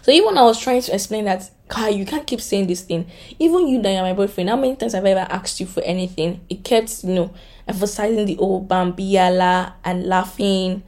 [0.00, 3.10] So even I was trying to explain that, Kai, you can't keep saying this thing.
[3.38, 5.82] Even you that you're my boyfriend, how many times have I ever asked you for
[5.82, 6.40] anything?
[6.48, 7.34] It kept, you know,
[7.68, 10.84] emphasizing the old bambiala and laughing.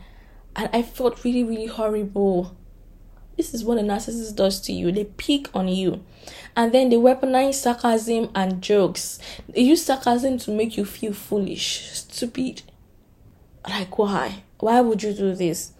[0.54, 2.56] And I felt really, really horrible.
[3.36, 4.92] This is what a narcissist does to you.
[4.92, 6.04] They pick on you.
[6.54, 9.18] And then they weaponize sarcasm and jokes.
[9.48, 12.62] They use sarcasm to make you feel foolish, stupid.
[13.66, 14.42] Like, why?
[14.58, 15.72] Why would you do this?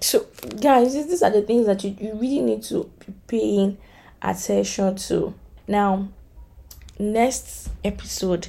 [0.00, 0.26] So,
[0.60, 3.78] guys, these are the things that you, you really need to be paying
[4.20, 5.34] attention to.
[5.68, 6.08] Now,
[6.98, 8.48] next episode,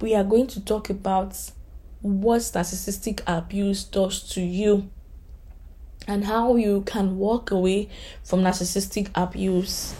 [0.00, 1.36] we are going to talk about
[2.02, 4.90] what narcissistic abuse does to you
[6.06, 7.88] and how you can walk away
[8.24, 9.94] from narcissistic abuse.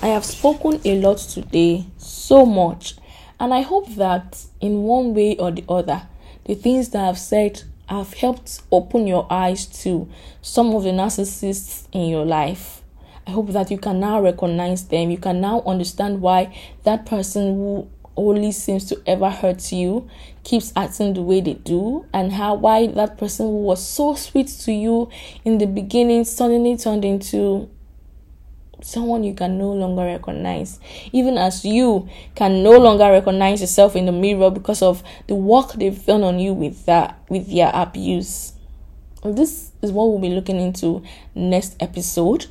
[0.00, 2.94] I have spoken a lot today, so much,
[3.38, 6.02] and I hope that in one way or the other,
[6.44, 10.08] the things that I've said have helped open your eyes to
[10.40, 12.82] some of the narcissists in your life.
[13.26, 15.10] I hope that you can now recognize them.
[15.10, 20.08] You can now understand why that person who only seems to ever hurt you
[20.44, 24.48] keeps acting the way they do and how why that person who was so sweet
[24.48, 25.08] to you
[25.44, 27.68] in the beginning suddenly turned into
[28.82, 30.80] someone you can no longer recognize.
[31.12, 35.72] Even as you can no longer recognize yourself in the mirror because of the work
[35.74, 38.52] they've done on you with that with their abuse.
[39.24, 41.02] This is what we'll be looking into
[41.34, 42.46] next episode.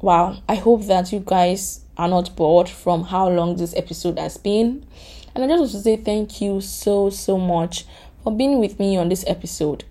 [0.00, 4.36] Wow i hope that you guys are not bored from how long this episode has
[4.36, 4.86] been.
[5.34, 7.84] And I just want to say thank you so, so much
[8.22, 9.84] for being with me on this episode.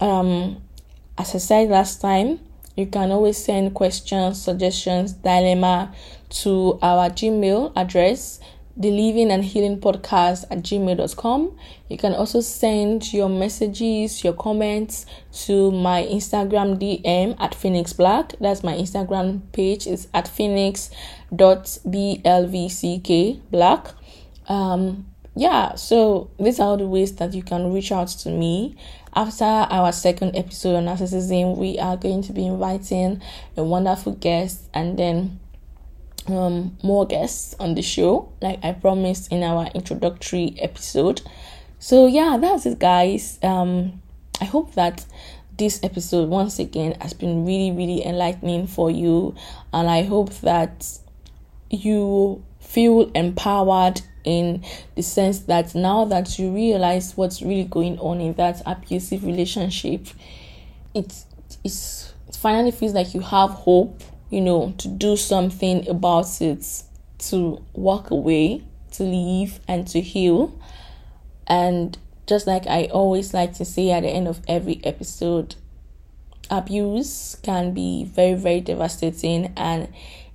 [0.00, 0.62] Um,
[1.16, 2.40] as I said last time,
[2.76, 5.94] you can always send questions, suggestions, dilemma
[6.28, 8.40] to our Gmail address
[8.76, 11.56] the living and healing podcast at gmail.com
[11.88, 18.34] you can also send your messages your comments to my instagram dm at phoenix black.
[18.40, 20.90] That's my instagram page is at phoenix
[21.34, 23.88] dot blvck black.
[24.48, 28.76] Um yeah so these are all the ways that you can reach out to me.
[29.14, 33.22] After our second episode on narcissism we are going to be inviting
[33.56, 35.40] a wonderful guest and then
[36.28, 41.22] um, more guests on the show, like I promised in our introductory episode.
[41.78, 43.38] So yeah, that's it, guys.
[43.42, 44.02] Um,
[44.40, 45.04] I hope that
[45.56, 49.34] this episode once again has been really, really enlightening for you,
[49.72, 50.98] and I hope that
[51.70, 54.64] you feel empowered in
[54.96, 60.06] the sense that now that you realize what's really going on in that abusive relationship,
[60.94, 61.24] it
[61.64, 66.82] is it finally feels like you have hope you know, to do something about it,
[67.18, 68.62] to walk away,
[68.92, 70.58] to leave, and to heal.
[71.46, 71.96] And
[72.26, 75.54] just like I always like to say at the end of every episode,
[76.50, 79.88] abuse can be very, very devastating and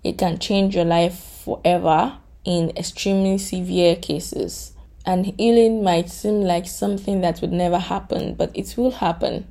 [0.03, 4.73] it can change your life forever in extremely severe cases.
[5.05, 9.47] And healing might seem like something that would never happen, but it will happen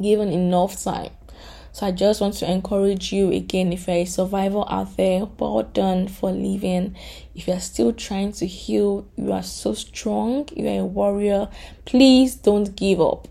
[0.00, 1.10] given enough time.
[1.74, 5.64] So I just want to encourage you again if you're a survivor out there, well
[5.64, 6.94] done for living.
[7.34, 11.48] If you're still trying to heal, you are so strong, you're a warrior.
[11.84, 13.26] Please don't give up.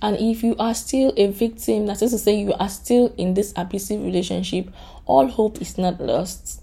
[0.00, 3.52] And if you are still a victim, that's to say you are still in this
[3.56, 4.70] abusive relationship,
[5.04, 6.62] all hope is not lost.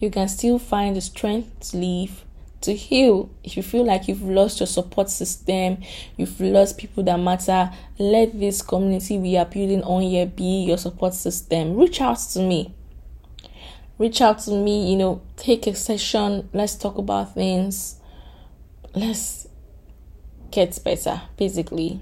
[0.00, 2.25] You can still find the strength to live
[2.66, 3.30] to heal.
[3.42, 5.78] If you feel like you've lost your support system,
[6.16, 10.76] you've lost people that matter, let this community we are building on here be your
[10.76, 11.76] support system.
[11.76, 12.74] Reach out to me.
[13.98, 17.98] Reach out to me, you know, take a session, let's talk about things.
[18.94, 19.48] Let's
[20.50, 22.00] get better, basically.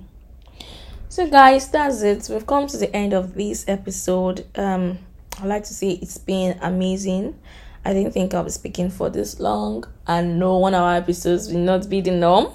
[1.08, 2.28] So guys, that's it.
[2.28, 4.46] We've come to the end of this episode.
[4.56, 4.98] Um
[5.40, 7.38] I'd like to say it's been amazing.
[7.84, 11.52] I didn't think I was speaking for this long, and no one of our episodes
[11.52, 12.52] will not be the norm.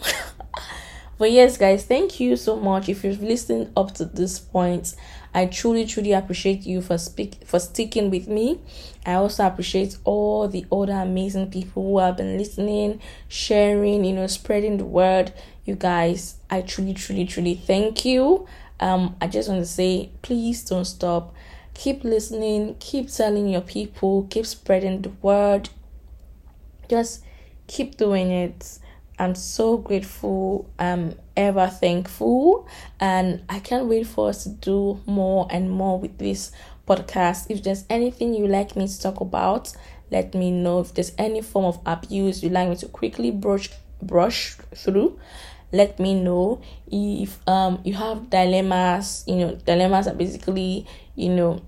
[1.17, 2.89] but yes, guys, thank you so much.
[2.89, 4.95] If you've listened up to this point,
[5.33, 8.59] I truly, truly appreciate you for speak for sticking with me.
[9.05, 14.27] I also appreciate all the other amazing people who have been listening, sharing, you know,
[14.27, 15.31] spreading the word.
[15.65, 18.47] You guys, I truly, truly, truly thank you.
[18.79, 21.35] Um, I just want to say, please don't stop.
[21.79, 25.69] Keep listening, keep telling your people, keep spreading the word.
[26.89, 27.23] Just
[27.67, 28.79] keep doing it.
[29.17, 30.69] I'm so grateful.
[30.77, 32.67] I'm ever thankful.
[32.99, 36.51] And I can't wait for us to do more and more with this
[36.85, 37.45] podcast.
[37.49, 39.71] If there's anything you like me to talk about,
[40.11, 40.81] let me know.
[40.81, 43.69] If there's any form of abuse you like me to quickly brush
[44.01, 45.17] brush through,
[45.71, 46.61] let me know.
[46.91, 51.61] If um you have dilemmas, you know, dilemmas are basically, you know,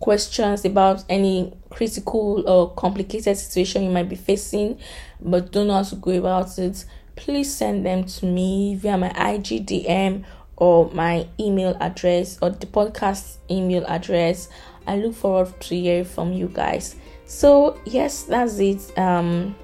[0.00, 4.78] questions about any critical or complicated situation you might be facing
[5.20, 6.84] but don't go about it
[7.16, 10.24] please send them to me via my IG DM
[10.56, 14.48] or my email address or the podcast email address.
[14.86, 16.96] I look forward to hear from you guys.
[17.26, 18.96] So yes, that's it.
[18.98, 19.54] Um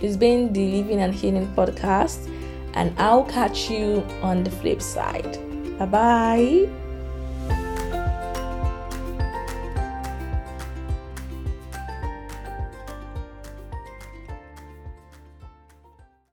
[0.00, 2.30] it's been the Living and Healing podcast,
[2.74, 5.38] and I'll catch you on the flip side.
[5.76, 6.87] Bye bye.